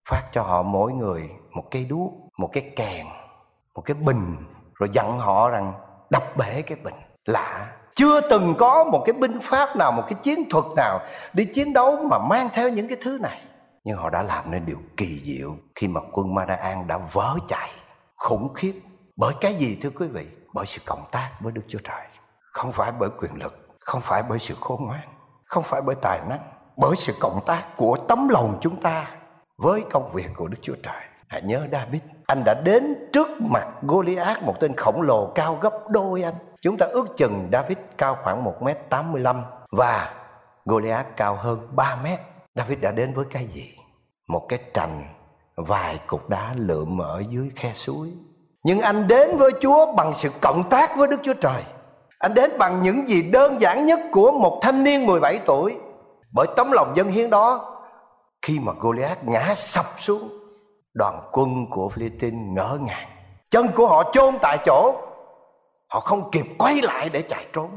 Phát 0.10 0.24
cho 0.34 0.42
họ 0.42 0.62
mỗi 0.62 0.92
người 0.92 1.30
một 1.52 1.64
cây 1.72 1.86
đuốc, 1.90 2.12
một 2.38 2.50
cái 2.54 2.64
kèn, 2.76 3.06
một 3.76 3.82
cái 3.82 3.96
bình. 3.96 4.38
Rồi 4.80 4.90
dặn 4.94 5.20
họ 5.20 5.50
rằng, 5.50 5.74
đập 6.10 6.24
bể 6.38 6.62
cái 6.62 6.78
bình. 6.84 6.96
Lạ. 7.26 7.72
Chưa 7.96 8.30
từng 8.30 8.56
có 8.60 8.84
một 8.84 9.04
cái 9.06 9.14
binh 9.14 9.40
pháp 9.42 9.76
nào, 9.76 9.92
một 9.92 10.04
cái 10.10 10.20
chiến 10.24 10.50
thuật 10.50 10.66
nào 10.76 11.00
đi 11.34 11.46
chiến 11.46 11.74
đấu 11.74 11.98
mà 12.10 12.18
mang 12.18 12.50
theo 12.54 12.70
những 12.70 12.88
cái 12.88 12.98
thứ 13.02 13.18
này. 13.22 13.42
Nhưng 13.84 13.98
họ 13.98 14.10
đã 14.10 14.24
làm 14.24 14.52
nên 14.52 14.66
điều 14.66 14.78
kỳ 14.98 15.22
diệu 15.24 15.56
khi 15.76 15.88
mà 15.88 16.02
quân 16.12 16.36
Madaan 16.36 16.88
đã 16.88 16.98
vỡ 16.98 17.36
chạy. 17.48 17.70
Khủng 18.16 18.54
khiếp. 18.54 18.74
Bởi 19.16 19.34
cái 19.42 19.56
gì, 19.56 19.80
thưa 19.84 19.90
quý 19.90 20.08
vị? 20.08 20.28
Bởi 20.54 20.66
sự 20.66 20.82
cộng 20.86 21.06
tác 21.12 21.30
với 21.40 21.52
Đức 21.52 21.62
Chúa 21.68 21.80
Trời. 21.84 22.08
Không 22.52 22.72
phải 22.72 22.92
bởi 23.00 23.10
quyền 23.18 23.36
lực, 23.40 23.68
không 23.80 24.02
phải 24.02 24.24
bởi 24.30 24.40
sự 24.40 24.56
khôn 24.62 24.86
ngoan, 24.86 25.02
không 25.46 25.64
phải 25.64 25.82
bởi 25.82 25.96
tài 26.02 26.20
năng, 26.30 26.40
bởi 26.78 26.96
sự 26.96 27.14
cộng 27.20 27.40
tác 27.46 27.64
của 27.78 27.98
tấm 28.08 28.30
lòng 28.30 28.58
chúng 28.62 28.82
ta 28.82 29.08
với 29.58 29.84
công 29.92 30.10
việc 30.14 30.30
của 30.36 30.48
Đức 30.48 30.58
Chúa 30.62 30.76
Trời. 30.84 31.04
Hãy 31.28 31.42
nhớ 31.42 31.68
David 31.72 32.02
anh 32.34 32.44
đã 32.44 32.54
đến 32.54 32.96
trước 33.14 33.28
mặt 33.42 33.68
Goliath, 33.82 34.44
một 34.44 34.60
tên 34.60 34.76
khổng 34.76 35.02
lồ 35.02 35.32
cao 35.36 35.58
gấp 35.62 35.74
đôi 35.90 36.24
anh. 36.24 36.34
Chúng 36.62 36.78
ta 36.78 36.86
ước 36.86 37.18
chừng 37.18 37.50
David 37.52 37.78
cao 37.98 38.18
khoảng 38.24 38.46
1m85 38.46 39.42
và 39.72 40.14
Goliath 40.66 41.08
cao 41.18 41.36
hơn 41.36 41.68
3 41.72 41.98
mét. 42.04 42.20
David 42.56 42.80
đã 42.80 42.92
đến 42.92 43.14
với 43.14 43.26
cái 43.32 43.46
gì? 43.46 43.72
Một 44.28 44.46
cái 44.50 44.60
trành, 44.74 45.14
vài 45.56 46.00
cục 46.08 46.30
đá 46.30 46.54
lượm 46.58 47.02
ở 47.02 47.24
dưới 47.30 47.52
khe 47.56 47.72
suối. 47.74 48.08
Nhưng 48.64 48.80
anh 48.80 49.08
đến 49.08 49.38
với 49.38 49.52
Chúa 49.62 49.94
bằng 49.94 50.14
sự 50.16 50.30
cộng 50.42 50.70
tác 50.70 50.98
với 50.98 51.08
Đức 51.08 51.20
Chúa 51.24 51.34
Trời. 51.34 51.64
Anh 52.20 52.34
đến 52.34 52.52
bằng 52.58 52.82
những 52.82 53.10
gì 53.10 53.22
đơn 53.32 53.62
giản 53.62 53.86
nhất 53.86 54.00
của 54.12 54.32
một 54.32 54.60
thanh 54.62 54.84
niên 54.84 55.06
17 55.06 55.40
tuổi. 55.46 55.76
Bởi 56.32 56.48
tấm 56.56 56.72
lòng 56.72 56.94
dân 56.96 57.08
hiến 57.08 57.30
đó, 57.30 57.80
khi 58.42 58.60
mà 58.60 58.74
Goliath 58.80 59.24
ngã 59.24 59.54
sập 59.56 59.86
xuống 59.98 60.43
đoàn 60.94 61.22
quân 61.32 61.66
của 61.70 61.90
Philippines 61.90 62.56
ngỡ 62.56 62.78
ngàng. 62.82 63.10
Chân 63.52 63.68
của 63.76 63.88
họ 63.88 64.12
chôn 64.14 64.36
tại 64.42 64.58
chỗ. 64.66 64.96
Họ 65.88 66.00
không 66.00 66.32
kịp 66.32 66.46
quay 66.58 66.82
lại 66.82 67.10
để 67.10 67.22
chạy 67.22 67.46
trốn. 67.54 67.70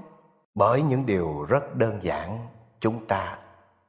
Bởi 0.55 0.83
những 0.83 1.07
điều 1.07 1.47
rất 1.49 1.77
đơn 1.77 1.99
giản, 2.03 2.47
chúng 2.81 3.07
ta 3.07 3.39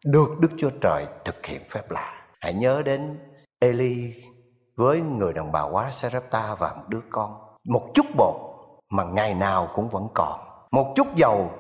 được 0.06 0.30
Đức 0.40 0.50
Chúa 0.58 0.70
Trời 0.82 1.06
thực 1.26 1.46
hiện 1.46 1.62
phép 1.70 1.92
lạ. 1.92 2.14
Hãy 2.40 2.54
nhớ 2.54 2.82
đến 2.86 3.20
Eli 3.60 4.14
với 4.76 5.02
người 5.02 5.34
đàn 5.34 5.52
bà 5.52 5.62
quá 5.62 5.92
Sarepta 5.92 6.56
và 6.56 6.74
một 6.74 6.84
đứa 6.88 7.02
con. 7.10 7.36
Một 7.64 7.92
chút 7.94 8.06
bột 8.18 8.36
mà 8.90 9.04
ngày 9.04 9.34
nào 9.34 9.68
cũng 9.74 9.90
vẫn 9.90 10.08
còn. 10.14 10.40
Một 10.72 10.94
chút 10.96 11.08
dầu, 11.16 11.52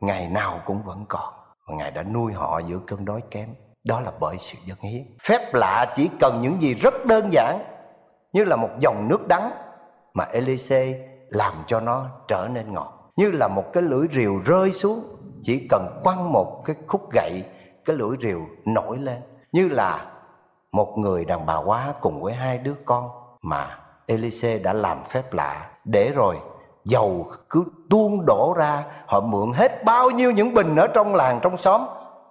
ngày 0.00 0.28
nào 0.28 0.60
cũng 0.64 0.82
vẫn 0.82 1.04
còn. 1.08 1.34
Và 1.66 1.74
ngài 1.74 1.90
đã 1.90 2.02
nuôi 2.02 2.32
họ 2.32 2.58
giữa 2.58 2.78
cơn 2.86 3.04
đói 3.04 3.20
kém 3.30 3.48
đó 3.86 4.00
là 4.00 4.12
bởi 4.20 4.36
sự 4.38 4.58
dân 4.64 4.78
hiến. 4.80 5.02
Phép 5.22 5.54
lạ 5.54 5.92
chỉ 5.96 6.10
cần 6.20 6.40
những 6.42 6.62
gì 6.62 6.74
rất 6.74 7.06
đơn 7.06 7.32
giản, 7.32 7.58
như 8.32 8.44
là 8.44 8.56
một 8.56 8.68
dòng 8.80 9.08
nước 9.08 9.28
đắng 9.28 9.50
mà 10.14 10.24
Elise 10.24 11.08
làm 11.28 11.52
cho 11.66 11.80
nó 11.80 12.06
trở 12.28 12.48
nên 12.54 12.72
ngọt. 12.72 13.12
Như 13.16 13.30
là 13.30 13.48
một 13.48 13.72
cái 13.72 13.82
lưỡi 13.82 14.06
rìu 14.12 14.40
rơi 14.44 14.72
xuống, 14.72 15.04
chỉ 15.44 15.66
cần 15.70 16.00
quăng 16.02 16.32
một 16.32 16.62
cái 16.64 16.76
khúc 16.86 17.12
gậy, 17.12 17.44
cái 17.84 17.96
lưỡi 17.96 18.16
rìu 18.20 18.40
nổi 18.64 18.98
lên. 18.98 19.20
Như 19.52 19.68
là 19.68 20.04
một 20.72 20.94
người 20.98 21.24
đàn 21.24 21.46
bà 21.46 21.56
quá 21.56 21.94
cùng 22.00 22.22
với 22.22 22.34
hai 22.34 22.58
đứa 22.58 22.74
con 22.84 23.10
mà 23.42 23.78
Elise 24.06 24.58
đã 24.58 24.72
làm 24.72 25.02
phép 25.02 25.32
lạ. 25.32 25.70
Để 25.84 26.12
rồi, 26.14 26.36
dầu 26.84 27.32
cứ 27.50 27.64
tuôn 27.90 28.26
đổ 28.26 28.54
ra, 28.56 28.84
họ 29.06 29.20
mượn 29.20 29.52
hết 29.52 29.84
bao 29.84 30.10
nhiêu 30.10 30.32
những 30.32 30.54
bình 30.54 30.76
ở 30.76 30.86
trong 30.86 31.14
làng, 31.14 31.40
trong 31.42 31.56
xóm 31.56 31.80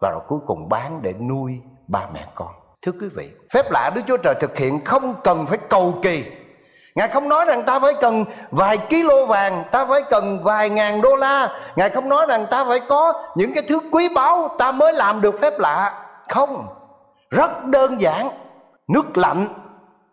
và 0.01 0.10
rồi 0.12 0.21
cuối 0.27 0.39
cùng 0.47 0.69
bán 0.69 0.99
để 1.01 1.13
nuôi 1.13 1.62
ba 1.88 2.08
mẹ 2.13 2.25
con. 2.36 2.47
Thưa 2.81 2.91
quý 2.91 3.08
vị, 3.15 3.29
phép 3.53 3.71
lạ 3.71 3.91
đức 3.95 4.01
chúa 4.08 4.17
trời 4.17 4.36
thực 4.39 4.58
hiện 4.58 4.86
không 4.86 5.15
cần 5.23 5.45
phải 5.45 5.58
cầu 5.58 5.93
kỳ. 6.01 6.23
Ngài 6.95 7.08
không 7.08 7.29
nói 7.29 7.45
rằng 7.45 7.63
ta 7.63 7.79
phải 7.79 7.93
cần 8.01 8.25
vài 8.51 8.77
kilo 8.77 9.25
vàng, 9.25 9.63
ta 9.71 9.86
phải 9.86 10.01
cần 10.10 10.43
vài 10.43 10.69
ngàn 10.69 11.01
đô 11.01 11.15
la. 11.15 11.49
Ngài 11.75 11.89
không 11.89 12.10
nói 12.10 12.25
rằng 12.29 12.45
ta 12.51 12.65
phải 12.67 12.79
có 12.79 13.23
những 13.36 13.53
cái 13.53 13.63
thứ 13.67 13.79
quý 13.91 14.10
báu 14.15 14.55
ta 14.58 14.71
mới 14.71 14.93
làm 14.93 15.21
được 15.21 15.39
phép 15.41 15.60
lạ. 15.60 16.05
Không. 16.29 16.67
Rất 17.29 17.65
đơn 17.65 18.01
giản. 18.01 18.29
Nước 18.88 19.17
lạnh 19.17 19.47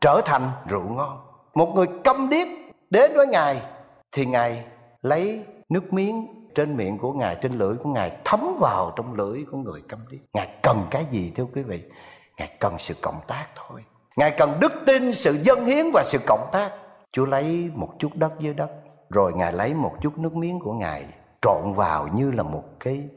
trở 0.00 0.20
thành 0.24 0.50
rượu 0.68 0.82
ngon. 0.88 1.18
Một 1.54 1.72
người 1.74 1.86
câm 2.04 2.28
điếc 2.28 2.48
đến 2.90 3.12
với 3.14 3.26
ngài 3.26 3.62
thì 4.12 4.26
ngài 4.26 4.64
lấy 5.02 5.44
nước 5.68 5.92
miếng 5.92 6.41
trên 6.54 6.76
miệng 6.76 6.98
của 6.98 7.12
ngài, 7.12 7.36
trên 7.42 7.58
lưỡi 7.58 7.76
của 7.76 7.90
ngài, 7.90 8.12
thấm 8.24 8.54
vào 8.60 8.92
trong 8.96 9.14
lưỡi 9.14 9.44
của 9.50 9.56
người 9.56 9.82
câm 9.88 10.00
điếc. 10.10 10.20
Ngài 10.32 10.48
cần 10.62 10.86
cái 10.90 11.06
gì, 11.10 11.32
thưa 11.36 11.46
quý 11.54 11.62
vị? 11.62 11.82
Ngài 12.36 12.56
cần 12.60 12.78
sự 12.78 12.94
cộng 13.02 13.20
tác 13.26 13.46
thôi. 13.54 13.84
Ngài 14.16 14.30
cần 14.30 14.60
đức 14.60 14.72
tin, 14.86 15.14
sự 15.14 15.32
dân 15.42 15.64
hiến 15.64 15.86
và 15.94 16.02
sự 16.06 16.18
cộng 16.26 16.48
tác. 16.52 16.70
Chúa 17.12 17.26
lấy 17.26 17.70
một 17.74 17.94
chút 17.98 18.10
đất 18.14 18.32
dưới 18.38 18.54
đất, 18.54 18.70
rồi 19.10 19.32
ngài 19.34 19.52
lấy 19.52 19.74
một 19.74 19.92
chút 20.00 20.18
nước 20.18 20.34
miếng 20.34 20.60
của 20.60 20.72
ngài 20.72 21.04
trộn 21.42 21.72
vào 21.76 22.08
như 22.14 22.30
là 22.30 22.42
một 22.42 22.64
cái 22.80 23.08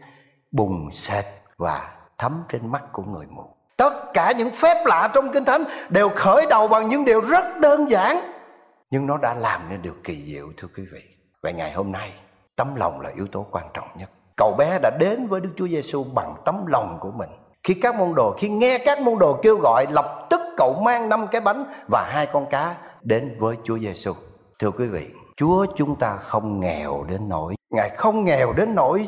bùn 0.52 0.90
sệt 0.92 1.26
và 1.58 1.96
thấm 2.18 2.44
trên 2.50 2.72
mắt 2.72 2.84
của 2.92 3.04
người 3.04 3.26
mù. 3.30 3.44
Tất 3.78 4.14
cả 4.14 4.32
những 4.32 4.50
phép 4.50 4.86
lạ 4.86 5.10
trong 5.14 5.32
kinh 5.32 5.46
thánh 5.46 5.64
đều 5.90 6.10
khởi 6.10 6.46
đầu 6.50 6.68
bằng 6.68 6.88
những 6.88 7.06
điều 7.06 7.22
rất 7.22 7.58
đơn 7.60 7.92
giản, 7.92 8.20
nhưng 8.92 9.08
nó 9.08 9.18
đã 9.18 9.34
làm 9.34 9.62
nên 9.70 9.82
điều 9.82 9.94
kỳ 10.04 10.24
diệu, 10.26 10.48
thưa 10.58 10.68
quý 10.78 10.84
vị. 10.94 11.02
Vậy 11.42 11.54
ngày 11.54 11.72
hôm 11.72 11.92
nay 11.92 12.12
tấm 12.56 12.76
lòng 12.76 13.02
là 13.02 13.10
yếu 13.16 13.28
tố 13.32 13.46
quan 13.52 13.66
trọng 13.74 13.88
nhất. 13.96 14.10
Cậu 14.38 14.54
bé 14.58 14.80
đã 14.82 14.92
đến 15.00 15.28
với 15.28 15.42
đức 15.42 15.50
chúa 15.58 15.68
giêsu 15.68 16.04
bằng 16.14 16.36
tấm 16.46 16.66
lòng 16.68 16.98
của 17.02 17.12
mình. 17.12 17.30
Khi 17.64 17.74
các 17.74 17.96
môn 17.96 18.14
đồ, 18.16 18.36
khi 18.38 18.50
nghe 18.50 18.78
các 18.78 19.02
môn 19.02 19.20
đồ 19.20 19.40
kêu 19.42 19.58
gọi, 19.58 19.86
lập 19.90 20.28
tức 20.30 20.42
cậu 20.58 20.74
mang 20.86 21.10
năm 21.10 21.28
cái 21.32 21.42
bánh 21.42 21.64
và 21.92 22.10
hai 22.12 22.26
con 22.26 22.46
cá 22.46 22.76
đến 23.02 23.36
với 23.40 23.56
chúa 23.64 23.78
giêsu 23.78 24.14
thưa 24.60 24.72
quý 24.72 24.86
vị, 24.86 25.08
chúa 25.38 25.66
chúng 25.76 25.96
ta 25.96 26.16
không 26.16 26.60
nghèo 26.60 27.06
đến 27.10 27.30
nỗi, 27.30 27.56
ngài 27.70 27.90
không 27.90 28.24
nghèo 28.24 28.54
đến 28.54 28.76
nỗi 28.76 29.08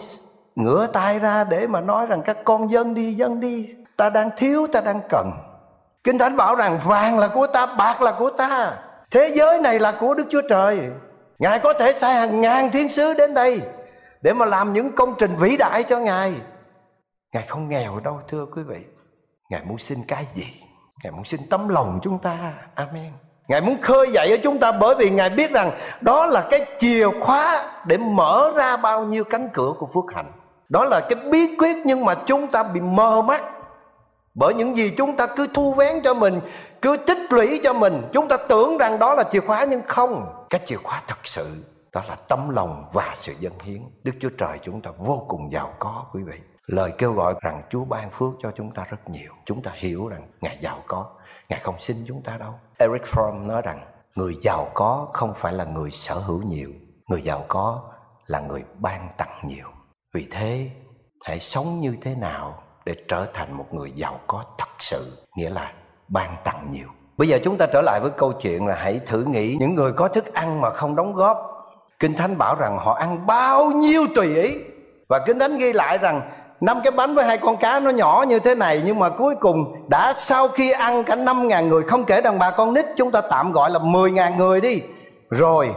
ngửa 0.55 0.87
tay 0.87 1.19
ra 1.19 1.43
để 1.43 1.67
mà 1.67 1.81
nói 1.81 2.07
rằng 2.07 2.21
các 2.25 2.37
con 2.43 2.71
dân 2.71 2.93
đi 2.93 3.13
dân 3.13 3.39
đi, 3.39 3.69
ta 3.97 4.09
đang 4.09 4.29
thiếu, 4.37 4.67
ta 4.73 4.81
đang 4.81 4.99
cần. 5.09 5.31
Kinh 6.03 6.17
thánh 6.17 6.37
bảo 6.37 6.55
rằng 6.55 6.79
vàng 6.85 7.19
là 7.19 7.27
của 7.27 7.47
ta, 7.47 7.65
bạc 7.65 8.01
là 8.01 8.11
của 8.19 8.29
ta. 8.29 8.73
Thế 9.11 9.31
giới 9.35 9.59
này 9.61 9.79
là 9.79 9.91
của 9.99 10.13
đức 10.13 10.23
chúa 10.29 10.41
trời 10.49 10.89
ngài 11.39 11.59
có 11.59 11.73
thể 11.73 11.93
sai 11.93 12.13
hàng 12.13 12.41
ngàn 12.41 12.71
thiên 12.71 12.89
sứ 12.89 13.13
đến 13.13 13.33
đây 13.33 13.61
để 14.21 14.33
mà 14.33 14.45
làm 14.45 14.73
những 14.73 14.91
công 14.95 15.15
trình 15.19 15.35
vĩ 15.39 15.57
đại 15.57 15.83
cho 15.83 15.99
ngài. 15.99 16.33
Ngài 17.33 17.43
không 17.47 17.69
nghèo 17.69 17.99
đâu, 17.99 18.19
thưa 18.27 18.45
quý 18.55 18.63
vị. 18.63 18.79
Ngài 19.49 19.61
muốn 19.63 19.77
xin 19.77 19.97
cái 20.07 20.25
gì? 20.35 20.47
Ngài 21.03 21.11
muốn 21.11 21.23
xin 21.23 21.39
tấm 21.49 21.69
lòng 21.69 21.99
chúng 22.03 22.19
ta. 22.19 22.53
Amen. 22.75 23.11
Ngài 23.47 23.61
muốn 23.61 23.77
khơi 23.81 24.11
dậy 24.11 24.31
ở 24.31 24.37
chúng 24.43 24.59
ta 24.59 24.71
bởi 24.71 24.95
vì 24.95 25.09
ngài 25.09 25.29
biết 25.29 25.51
rằng 25.51 25.71
đó 26.01 26.25
là 26.25 26.47
cái 26.49 26.65
chìa 26.79 27.07
khóa 27.19 27.63
để 27.85 27.97
mở 27.97 28.51
ra 28.55 28.77
bao 28.77 29.03
nhiêu 29.05 29.23
cánh 29.23 29.49
cửa 29.53 29.73
của 29.79 29.87
phước 29.93 30.15
hạnh. 30.15 30.31
Đó 30.69 30.85
là 30.85 30.99
cái 31.09 31.19
bí 31.31 31.55
quyết 31.57 31.77
nhưng 31.85 32.05
mà 32.05 32.15
chúng 32.25 32.47
ta 32.47 32.63
bị 32.63 32.79
mờ 32.81 33.21
mắt 33.21 33.43
bởi 34.37 34.53
những 34.53 34.77
gì 34.77 34.93
chúng 34.97 35.15
ta 35.15 35.27
cứ 35.35 35.47
thu 35.53 35.73
vén 35.73 36.01
cho 36.03 36.13
mình, 36.13 36.39
cứ 36.81 36.97
tích 36.97 37.17
lũy 37.29 37.59
cho 37.63 37.73
mình, 37.73 38.01
chúng 38.13 38.27
ta 38.27 38.37
tưởng 38.49 38.77
rằng 38.77 38.99
đó 38.99 39.13
là 39.13 39.23
chìa 39.31 39.39
khóa, 39.39 39.65
nhưng 39.69 39.81
không. 39.87 40.45
Cái 40.49 40.61
chìa 40.65 40.75
khóa 40.75 41.01
thật 41.07 41.17
sự, 41.23 41.47
đó 41.91 42.01
là 42.07 42.15
tấm 42.15 42.49
lòng 42.49 42.85
và 42.93 43.13
sự 43.15 43.33
dân 43.39 43.53
hiến. 43.59 43.81
Đức 44.03 44.11
chúa 44.19 44.29
trời 44.37 44.59
chúng 44.61 44.81
ta 44.81 44.91
vô 44.97 45.25
cùng 45.27 45.51
giàu 45.51 45.73
có, 45.79 46.05
quý 46.13 46.23
vị. 46.23 46.37
Lời 46.67 46.91
kêu 46.97 47.13
gọi 47.13 47.33
rằng 47.41 47.61
chúa 47.69 47.85
ban 47.85 48.09
phước 48.11 48.33
cho 48.43 48.51
chúng 48.55 48.71
ta 48.71 48.83
rất 48.89 49.09
nhiều. 49.09 49.31
Chúng 49.45 49.61
ta 49.61 49.71
hiểu 49.75 50.07
rằng 50.07 50.27
ngài 50.41 50.57
giàu 50.61 50.83
có, 50.87 51.05
ngài 51.49 51.59
không 51.63 51.75
xin 51.79 51.97
chúng 52.07 52.21
ta 52.21 52.37
đâu. 52.37 52.53
Eric 52.77 53.03
fromm 53.03 53.47
nói 53.47 53.61
rằng, 53.61 53.85
người 54.15 54.33
giàu 54.41 54.67
có 54.73 55.07
không 55.13 55.33
phải 55.33 55.53
là 55.53 55.63
người 55.63 55.91
sở 55.91 56.15
hữu 56.15 56.41
nhiều, 56.41 56.69
người 57.09 57.21
giàu 57.21 57.45
có 57.47 57.91
là 58.27 58.39
người 58.39 58.63
ban 58.79 59.09
tặng 59.17 59.39
nhiều. 59.43 59.67
Vì 60.13 60.27
thế, 60.31 60.69
hãy 61.25 61.39
sống 61.39 61.81
như 61.81 61.95
thế 62.01 62.15
nào 62.15 62.63
để 62.87 62.95
trở 63.07 63.25
thành 63.33 63.57
một 63.57 63.65
người 63.71 63.91
giàu 63.95 64.19
có 64.27 64.43
thật 64.57 64.69
sự, 64.79 65.17
nghĩa 65.35 65.49
là 65.49 65.71
ban 66.07 66.35
tặng 66.43 66.67
nhiều. 66.71 66.87
Bây 67.17 67.27
giờ 67.27 67.39
chúng 67.43 67.57
ta 67.57 67.65
trở 67.65 67.81
lại 67.81 67.99
với 67.99 68.11
câu 68.17 68.31
chuyện 68.31 68.67
là 68.67 68.75
hãy 68.75 68.99
thử 69.05 69.23
nghĩ, 69.23 69.55
những 69.59 69.75
người 69.75 69.91
có 69.93 70.07
thức 70.07 70.33
ăn 70.33 70.61
mà 70.61 70.69
không 70.69 70.95
đóng 70.95 71.13
góp, 71.13 71.37
kinh 71.99 72.13
thánh 72.13 72.37
bảo 72.37 72.55
rằng 72.55 72.77
họ 72.77 72.93
ăn 72.93 73.27
bao 73.27 73.71
nhiêu 73.71 74.05
tùy 74.15 74.35
ý. 74.35 74.57
Và 75.09 75.19
kinh 75.19 75.39
thánh 75.39 75.57
ghi 75.57 75.73
lại 75.73 75.97
rằng 75.97 76.21
năm 76.61 76.81
cái 76.83 76.91
bánh 76.91 77.15
với 77.15 77.25
hai 77.25 77.37
con 77.37 77.57
cá 77.57 77.79
nó 77.79 77.89
nhỏ 77.89 78.25
như 78.27 78.39
thế 78.39 78.55
này, 78.55 78.81
nhưng 78.85 78.99
mà 78.99 79.09
cuối 79.09 79.35
cùng 79.35 79.89
đã 79.89 80.13
sau 80.17 80.47
khi 80.47 80.71
ăn 80.71 81.03
cả 81.03 81.15
năm 81.15 81.47
ngàn 81.47 81.69
người, 81.69 81.83
không 81.83 82.03
kể 82.03 82.21
đàn 82.21 82.39
bà 82.39 82.51
con 82.51 82.73
nít, 82.73 82.85
chúng 82.97 83.11
ta 83.11 83.21
tạm 83.21 83.51
gọi 83.51 83.69
là 83.69 83.79
mười 83.79 84.11
ngàn 84.11 84.37
người 84.37 84.61
đi. 84.61 84.81
Rồi 85.29 85.75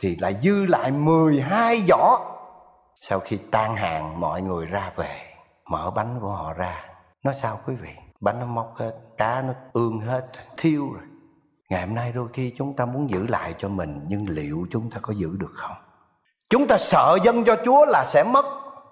thì 0.00 0.16
lại 0.20 0.34
dư 0.42 0.66
lại 0.66 0.90
mười 0.90 1.40
hai 1.40 1.82
giỏ 1.88 2.18
sau 3.00 3.18
khi 3.18 3.38
tan 3.50 3.76
hàng, 3.76 4.20
mọi 4.20 4.42
người 4.42 4.66
ra 4.66 4.90
về 4.96 5.31
mở 5.72 5.90
bánh 5.90 6.18
của 6.20 6.28
họ 6.28 6.52
ra. 6.52 6.84
Nó 7.24 7.32
sao 7.32 7.60
quý 7.66 7.74
vị? 7.74 7.90
Bánh 8.20 8.40
nó 8.40 8.46
móc 8.46 8.74
hết 8.76 8.92
cá 9.18 9.42
nó 9.46 9.52
ương 9.72 10.00
hết 10.00 10.26
thiêu 10.56 10.88
rồi. 10.92 11.02
Ngày 11.70 11.86
hôm 11.86 11.94
nay 11.94 12.12
đôi 12.14 12.28
khi 12.32 12.52
chúng 12.58 12.76
ta 12.76 12.84
muốn 12.84 13.10
giữ 13.10 13.26
lại 13.26 13.54
cho 13.58 13.68
mình 13.68 14.00
nhưng 14.08 14.26
liệu 14.28 14.66
chúng 14.70 14.90
ta 14.90 14.98
có 15.02 15.12
giữ 15.12 15.28
được 15.40 15.52
không? 15.54 15.76
Chúng 16.50 16.66
ta 16.66 16.78
sợ 16.78 17.18
dân 17.22 17.44
cho 17.44 17.56
chúa 17.64 17.86
là 17.86 18.04
sẽ 18.04 18.24
mất. 18.24 18.44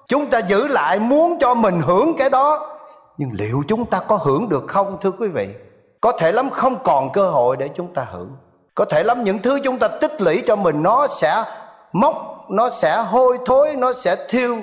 Chúng 0.08 0.26
ta 0.26 0.38
giữ 0.38 0.68
lại 0.68 0.98
muốn 0.98 1.38
cho 1.40 1.54
mình 1.54 1.80
hưởng 1.80 2.12
cái 2.18 2.30
đó. 2.30 2.76
Nhưng 3.18 3.30
liệu 3.32 3.62
chúng 3.68 3.84
ta 3.84 4.00
có 4.08 4.16
hưởng 4.16 4.48
được 4.48 4.64
không 4.68 4.98
thưa 5.00 5.10
quý 5.10 5.28
vị? 5.28 5.54
Có 6.00 6.12
thể 6.12 6.32
lắm 6.32 6.50
không 6.50 6.76
còn 6.84 7.12
cơ 7.12 7.30
hội 7.30 7.56
để 7.56 7.68
chúng 7.76 7.94
ta 7.94 8.06
hưởng. 8.10 8.36
Có 8.74 8.84
thể 8.84 9.02
lắm 9.02 9.24
những 9.24 9.38
thứ 9.38 9.58
chúng 9.64 9.78
ta 9.78 9.88
tích 9.88 10.20
lũy 10.20 10.42
cho 10.46 10.56
mình 10.56 10.82
nó 10.82 11.06
sẽ 11.06 11.44
mốc, 11.92 12.46
nó 12.50 12.70
sẽ 12.70 13.02
hôi 13.02 13.38
thối 13.46 13.76
nó 13.76 13.92
sẽ 13.92 14.16
thiêu. 14.28 14.56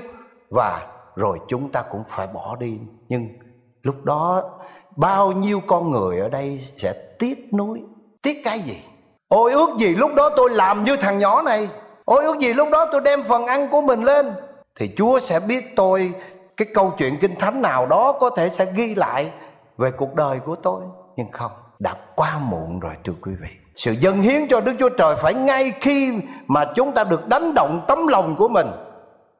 Và 0.49 0.96
rồi 1.17 1.39
chúng 1.47 1.71
ta 1.71 1.83
cũng 1.91 2.03
phải 2.07 2.27
bỏ 2.27 2.55
đi. 2.59 2.79
Nhưng 3.09 3.27
lúc 3.83 3.95
đó, 4.03 4.43
bao 4.95 5.31
nhiêu 5.31 5.61
con 5.67 5.91
người 5.91 6.19
ở 6.19 6.29
đây 6.29 6.57
sẽ 6.59 6.93
tiếc 7.19 7.53
nuối. 7.53 7.81
Tiếc 8.23 8.41
cái 8.43 8.59
gì? 8.59 8.77
Ôi 9.27 9.51
ước 9.51 9.69
gì 9.79 9.95
lúc 9.95 10.11
đó 10.15 10.29
tôi 10.37 10.49
làm 10.49 10.83
như 10.83 10.95
thằng 10.97 11.19
nhỏ 11.19 11.41
này. 11.41 11.69
Ôi 12.05 12.23
ước 12.23 12.39
gì 12.39 12.53
lúc 12.53 12.67
đó 12.71 12.87
tôi 12.91 13.01
đem 13.01 13.23
phần 13.23 13.45
ăn 13.45 13.67
của 13.69 13.81
mình 13.81 14.03
lên. 14.03 14.31
Thì 14.79 14.89
chúa 14.97 15.19
sẽ 15.19 15.39
biết 15.39 15.75
tôi, 15.75 16.13
cái 16.57 16.67
câu 16.73 16.93
chuyện 16.97 17.17
kinh 17.21 17.35
thánh 17.35 17.61
nào 17.61 17.85
đó 17.85 18.17
có 18.19 18.29
thể 18.29 18.49
sẽ 18.49 18.65
ghi 18.75 18.95
lại 18.95 19.31
về 19.77 19.91
cuộc 19.91 20.15
đời 20.15 20.39
của 20.39 20.55
tôi. 20.55 20.81
Nhưng 21.15 21.31
không, 21.31 21.51
đã 21.79 21.95
quá 22.15 22.39
muộn 22.39 22.79
rồi 22.79 22.93
thưa 23.03 23.13
quý 23.21 23.31
vị. 23.41 23.49
Sự 23.75 23.91
dâng 23.91 24.21
hiến 24.21 24.47
cho 24.49 24.61
đức 24.61 24.73
chúa 24.79 24.89
trời 24.89 25.15
phải 25.15 25.33
ngay 25.33 25.73
khi 25.81 26.13
mà 26.47 26.65
chúng 26.75 26.91
ta 26.91 27.03
được 27.03 27.27
đánh 27.27 27.53
động 27.53 27.81
tấm 27.87 28.07
lòng 28.07 28.35
của 28.35 28.47
mình. 28.47 28.67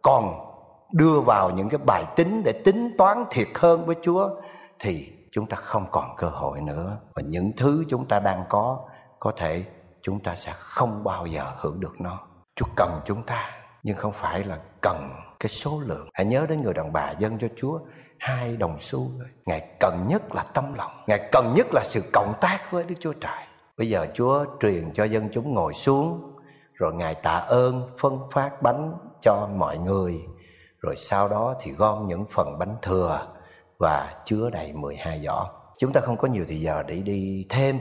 Còn 0.02 0.47
đưa 0.93 1.19
vào 1.19 1.50
những 1.50 1.69
cái 1.69 1.80
bài 1.86 2.06
tính 2.15 2.41
để 2.45 2.52
tính 2.52 2.89
toán 2.97 3.23
thiệt 3.32 3.47
hơn 3.56 3.86
với 3.86 3.95
chúa, 4.02 4.30
thì 4.80 5.08
chúng 5.32 5.45
ta 5.45 5.58
không 5.58 5.86
còn 5.91 6.15
cơ 6.17 6.28
hội 6.28 6.62
nữa. 6.62 6.97
Và 7.15 7.21
những 7.21 7.52
thứ 7.58 7.86
chúng 7.89 8.08
ta 8.08 8.19
đang 8.19 8.43
có 8.50 8.80
có 9.19 9.32
thể 9.38 9.63
chúng 10.02 10.19
ta 10.19 10.36
sẽ 10.36 10.52
không 10.56 11.04
bao 11.04 11.26
giờ 11.26 11.52
hưởng 11.58 11.80
được 11.80 11.93
nó. 12.02 12.19
Chúa 12.56 12.65
cần 12.76 12.91
chúng 13.06 13.23
ta, 13.23 13.50
nhưng 13.84 13.97
không 13.97 14.13
phải 14.13 14.43
là 14.43 14.58
cần 14.82 15.10
cái 15.39 15.50
số 15.50 15.80
lượng. 15.80 16.10
Hãy 16.13 16.26
nhớ 16.26 16.45
đến 16.50 16.62
người 16.62 16.73
đàn 16.73 16.93
bà 16.93 17.12
dâng 17.12 17.38
cho 17.41 17.47
chúa 17.58 17.80
hai 18.19 18.58
đồng 18.58 18.78
xu 18.80 19.12
thôi. 19.17 19.28
Ngài 19.45 19.76
cần 19.80 20.06
nhất 20.08 20.36
là 20.36 20.43
tâm 20.43 20.73
lòng. 20.73 20.91
Ngài 21.08 21.30
cần 21.32 21.54
nhất 21.56 21.67
là 21.73 21.84
sự 21.86 22.02
cộng 22.13 22.34
tác 22.41 22.71
với 22.71 22.84
đức 22.84 22.95
chúa 23.00 23.13
trời. 23.13 23.43
Bây 23.78 23.89
giờ 23.89 24.08
chúa 24.13 24.45
truyền 24.60 24.93
cho 24.93 25.04
dân 25.04 25.30
chúng 25.34 25.54
ngồi 25.54 25.73
xuống, 25.73 26.34
rồi 26.73 26.93
ngài 26.93 27.15
tạ 27.15 27.36
ơn, 27.36 27.88
phân 28.00 28.19
phát 28.32 28.62
bánh 28.62 28.93
cho 29.21 29.50
mọi 29.56 29.78
người 29.78 30.21
rồi 30.82 30.96
sau 30.96 31.30
đó 31.30 31.56
thì 31.60 31.72
gom 31.72 32.08
những 32.08 32.26
phần 32.32 32.60
bánh 32.60 32.76
thừa 32.82 33.28
và 33.80 34.16
chứa 34.26 34.50
đầy 34.50 34.74
12 34.74 35.20
giỏ. 35.20 35.50
Chúng 35.78 35.94
ta 35.94 36.02
không 36.02 36.18
có 36.18 36.28
nhiều 36.28 36.46
thời 36.48 36.62
giờ 36.62 36.84
để 36.88 36.96
đi 36.96 37.46
thêm 37.50 37.80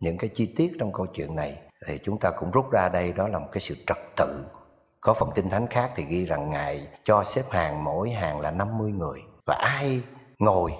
những 0.00 0.18
cái 0.18 0.30
chi 0.34 0.54
tiết 0.56 0.72
trong 0.78 0.92
câu 0.92 1.06
chuyện 1.06 1.36
này. 1.36 1.58
Thì 1.86 1.98
chúng 2.04 2.18
ta 2.18 2.30
cũng 2.30 2.50
rút 2.50 2.70
ra 2.72 2.88
đây, 2.88 3.12
đó 3.12 3.28
là 3.28 3.38
một 3.38 3.48
cái 3.52 3.60
sự 3.60 3.74
trật 3.86 3.98
tự. 4.16 4.46
Có 5.00 5.14
phần 5.14 5.30
tinh 5.34 5.50
thánh 5.50 5.66
khác 5.66 5.90
thì 5.96 6.04
ghi 6.04 6.26
rằng 6.26 6.50
Ngài 6.50 6.88
cho 7.04 7.24
xếp 7.24 7.42
hàng 7.50 7.84
mỗi 7.84 8.10
hàng 8.10 8.40
là 8.40 8.50
50 8.50 8.92
người. 8.92 9.20
Và 9.46 9.54
ai 9.54 10.00
ngồi 10.38 10.72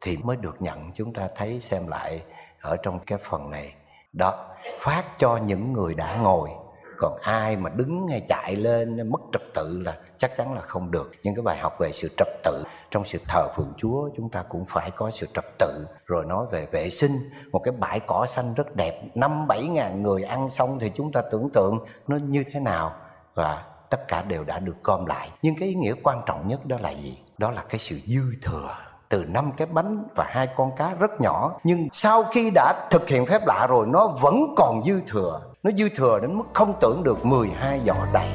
thì 0.00 0.16
mới 0.16 0.36
được 0.36 0.62
nhận? 0.62 0.90
Chúng 0.94 1.12
ta 1.12 1.28
thấy 1.36 1.60
xem 1.60 1.88
lại 1.88 2.22
ở 2.60 2.76
trong 2.82 2.98
cái 3.06 3.18
phần 3.30 3.50
này. 3.50 3.74
Đó, 4.12 4.46
phát 4.80 5.04
cho 5.18 5.36
những 5.36 5.72
người 5.72 5.94
đã 5.94 6.16
ngồi 6.16 6.50
còn 6.98 7.18
ai 7.22 7.56
mà 7.56 7.70
đứng 7.70 8.08
hay 8.08 8.22
chạy 8.28 8.56
lên 8.56 9.10
mất 9.10 9.20
trật 9.32 9.42
tự 9.54 9.80
là 9.84 9.96
chắc 10.18 10.36
chắn 10.36 10.54
là 10.54 10.60
không 10.60 10.90
được. 10.90 11.12
Nhưng 11.22 11.34
cái 11.34 11.42
bài 11.42 11.58
học 11.58 11.76
về 11.78 11.92
sự 11.92 12.08
trật 12.16 12.28
tự, 12.44 12.64
trong 12.90 13.04
sự 13.04 13.18
thờ 13.28 13.48
phượng 13.56 13.72
chúa, 13.76 14.10
chúng 14.16 14.30
ta 14.30 14.44
cũng 14.48 14.64
phải 14.68 14.90
có 14.90 15.10
sự 15.10 15.26
trật 15.34 15.44
tự. 15.58 15.86
Rồi 16.06 16.26
nói 16.26 16.46
về 16.52 16.66
vệ 16.72 16.90
sinh, 16.90 17.12
một 17.52 17.58
cái 17.64 17.72
bãi 17.78 18.00
cỏ 18.00 18.26
xanh 18.28 18.54
rất 18.54 18.76
đẹp, 18.76 19.02
năm 19.14 19.46
bảy 19.46 19.62
ngàn 19.62 20.02
người 20.02 20.22
ăn 20.22 20.48
xong 20.48 20.78
thì 20.78 20.92
chúng 20.94 21.12
ta 21.12 21.22
tưởng 21.32 21.50
tượng 21.50 21.78
nó 22.08 22.16
như 22.16 22.44
thế 22.52 22.60
nào 22.60 22.92
và 23.34 23.64
tất 23.90 24.08
cả 24.08 24.22
đều 24.22 24.44
đã 24.44 24.58
được 24.58 24.76
gom 24.84 25.06
lại. 25.06 25.30
Nhưng 25.42 25.54
cái 25.58 25.68
ý 25.68 25.74
nghĩa 25.74 25.94
quan 26.02 26.22
trọng 26.26 26.48
nhất 26.48 26.66
đó 26.66 26.76
là 26.80 26.90
gì? 26.90 27.18
Đó 27.38 27.50
là 27.50 27.64
cái 27.68 27.78
sự 27.78 27.96
dư 27.96 28.22
thừa 28.42 28.87
từ 29.08 29.24
năm 29.28 29.52
cái 29.56 29.68
bánh 29.72 30.04
và 30.14 30.26
hai 30.28 30.48
con 30.56 30.76
cá 30.76 30.94
rất 30.98 31.20
nhỏ. 31.20 31.58
Nhưng 31.64 31.88
sau 31.92 32.24
khi 32.32 32.50
đã 32.54 32.88
thực 32.90 33.08
hiện 33.08 33.26
phép 33.26 33.46
lạ 33.46 33.66
rồi, 33.70 33.86
nó 33.86 34.06
vẫn 34.06 34.54
còn 34.56 34.82
dư 34.84 35.00
thừa. 35.06 35.40
Nó 35.62 35.70
dư 35.78 35.88
thừa 35.96 36.18
đến 36.22 36.38
mức 36.38 36.44
không 36.52 36.74
tưởng 36.80 37.02
được 37.04 37.26
12 37.26 37.80
giỏ 37.86 37.94
đầy. 38.12 38.28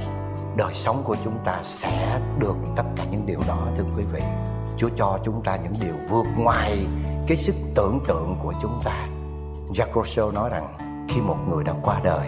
Đời 0.58 0.74
sống 0.74 1.02
của 1.06 1.16
chúng 1.24 1.38
ta 1.46 1.60
sẽ 1.64 2.20
được 2.40 2.56
tất 2.76 2.84
cả 2.96 3.04
những 3.12 3.26
điều 3.26 3.40
đó, 3.48 3.58
thưa 3.78 3.84
quý 3.98 4.04
vị. 4.04 4.22
Chúa 4.78 4.90
cho 4.98 5.20
chúng 5.26 5.44
ta 5.44 5.56
những 5.56 5.74
điều 5.82 5.94
vượt 6.10 6.26
ngoài 6.38 6.86
cái 7.28 7.38
sức 7.38 7.56
tưởng 7.76 8.00
tượng 8.08 8.36
của 8.44 8.54
chúng 8.62 8.80
ta. 8.84 9.08
Jack 9.70 9.94
Rousseau 9.96 10.32
nói 10.32 10.50
rằng, 10.50 10.78
khi 11.10 11.22
một 11.22 11.38
người 11.50 11.64
đã 11.64 11.74
qua 11.84 12.00
đời, 12.04 12.28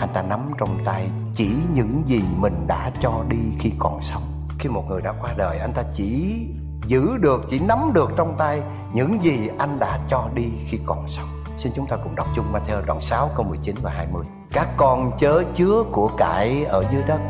anh 0.00 0.08
ta 0.14 0.22
nắm 0.22 0.50
trong 0.58 0.78
tay 0.84 1.08
chỉ 1.32 1.50
những 1.74 2.02
gì 2.06 2.22
mình 2.36 2.66
đã 2.66 2.90
cho 3.00 3.24
đi 3.28 3.38
khi 3.58 3.72
còn 3.78 4.02
sống. 4.02 4.22
Khi 4.58 4.68
một 4.68 4.84
người 4.88 5.02
đã 5.02 5.12
qua 5.20 5.34
đời, 5.36 5.58
anh 5.58 5.72
ta 5.72 5.82
chỉ 5.94 6.46
giữ 6.86 7.18
được, 7.20 7.44
chỉ 7.50 7.58
nắm 7.58 7.90
được 7.94 8.10
trong 8.16 8.34
tay 8.38 8.62
những 8.94 9.22
gì 9.22 9.48
anh 9.58 9.78
đã 9.78 9.98
cho 10.10 10.28
đi 10.34 10.48
khi 10.66 10.78
còn 10.86 11.08
sống. 11.08 11.28
Xin 11.58 11.72
chúng 11.76 11.86
ta 11.86 11.96
cùng 11.96 12.14
đọc 12.14 12.26
chung 12.36 12.52
Matthew 12.52 12.84
đoạn 12.86 13.00
6 13.00 13.30
câu 13.36 13.46
19 13.46 13.76
và 13.82 13.90
20 13.90 14.24
Các 14.52 14.68
con 14.76 15.10
chớ 15.18 15.42
chứa 15.54 15.84
của 15.92 16.10
cải 16.16 16.64
ở 16.64 16.84
dưới 16.92 17.02
đất, 17.02 17.20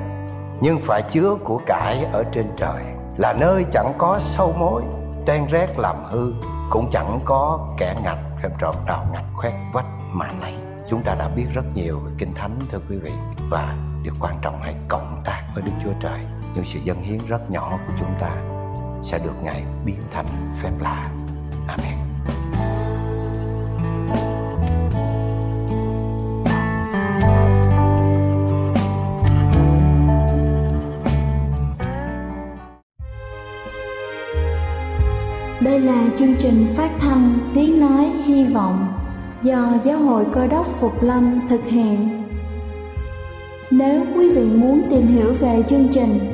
Nhưng 0.61 0.79
phải 0.79 1.03
chứa 1.03 1.35
của 1.45 1.61
cải 1.67 2.05
ở 2.05 2.25
trên 2.33 2.51
trời. 2.57 2.85
Là 3.17 3.33
nơi 3.33 3.65
chẳng 3.73 3.93
có 3.99 4.19
sâu 4.19 4.55
mối 4.59 4.83
Ten 5.27 5.47
rét 5.51 5.79
làm 5.79 5.97
hư, 6.05 6.33
Cũng 6.71 6.91
chẳng 6.93 7.21
có 7.25 7.69
kẻ 7.79 7.97
ngạch 8.05 8.19
Em 8.43 8.53
trộm 8.59 8.75
đào 8.87 9.07
ngạch 9.13 9.25
khoét 9.35 9.53
vách 9.73 9.87
mà 10.13 10.29
lấy 10.41 10.55
Chúng 10.89 11.03
ta 11.03 11.15
đã 11.15 11.29
biết 11.29 11.47
rất 11.55 11.65
nhiều 11.75 11.99
về 11.99 12.13
Kinh 12.19 12.35
Thánh, 12.35 12.59
thưa 12.71 12.81
quý 12.91 12.97
vị, 12.97 13.13
Và 13.51 13.77
điều 14.03 14.13
quan 14.21 14.39
trọng 14.43 14.63
hãy 14.63 14.75
cộng 14.89 15.23
tác 15.25 15.43
với 15.55 15.63
Đức 15.63 15.73
Chúa 15.85 15.93
Trời. 16.01 16.21
Nhưng 16.55 16.65
sự 16.65 16.79
dân 16.85 17.03
hiến 17.03 17.19
rất 17.29 17.51
nhỏ 17.51 17.79
của 17.87 17.93
chúng 18.01 18.15
ta 18.21 18.54
sẽ 19.05 19.19
được 19.25 19.43
Ngài 19.45 19.63
biến 19.87 19.97
thành 20.11 20.27
phép 20.63 20.71
lạ 20.81 21.11
Amen 21.69 21.99
Đây 35.61 35.81
là 35.81 36.07
chương 36.19 36.35
trình 36.39 36.75
phát 36.77 36.91
thanh 37.01 37.39
Tiếng 37.55 37.81
Nói 37.81 38.05
Hy 38.25 38.45
Vọng 38.45 38.87
do 39.43 39.73
Giáo 39.85 39.99
hội 39.99 40.25
Cơ 40.33 40.47
đốc 40.47 40.67
Phục 40.81 41.03
Lâm 41.03 41.41
thực 41.49 41.65
hiện. 41.65 42.25
Nếu 43.71 44.05
quý 44.17 44.31
vị 44.35 44.45
muốn 44.45 44.83
tìm 44.91 45.07
hiểu 45.07 45.33
về 45.41 45.63
chương 45.69 45.89
trình 45.93 46.34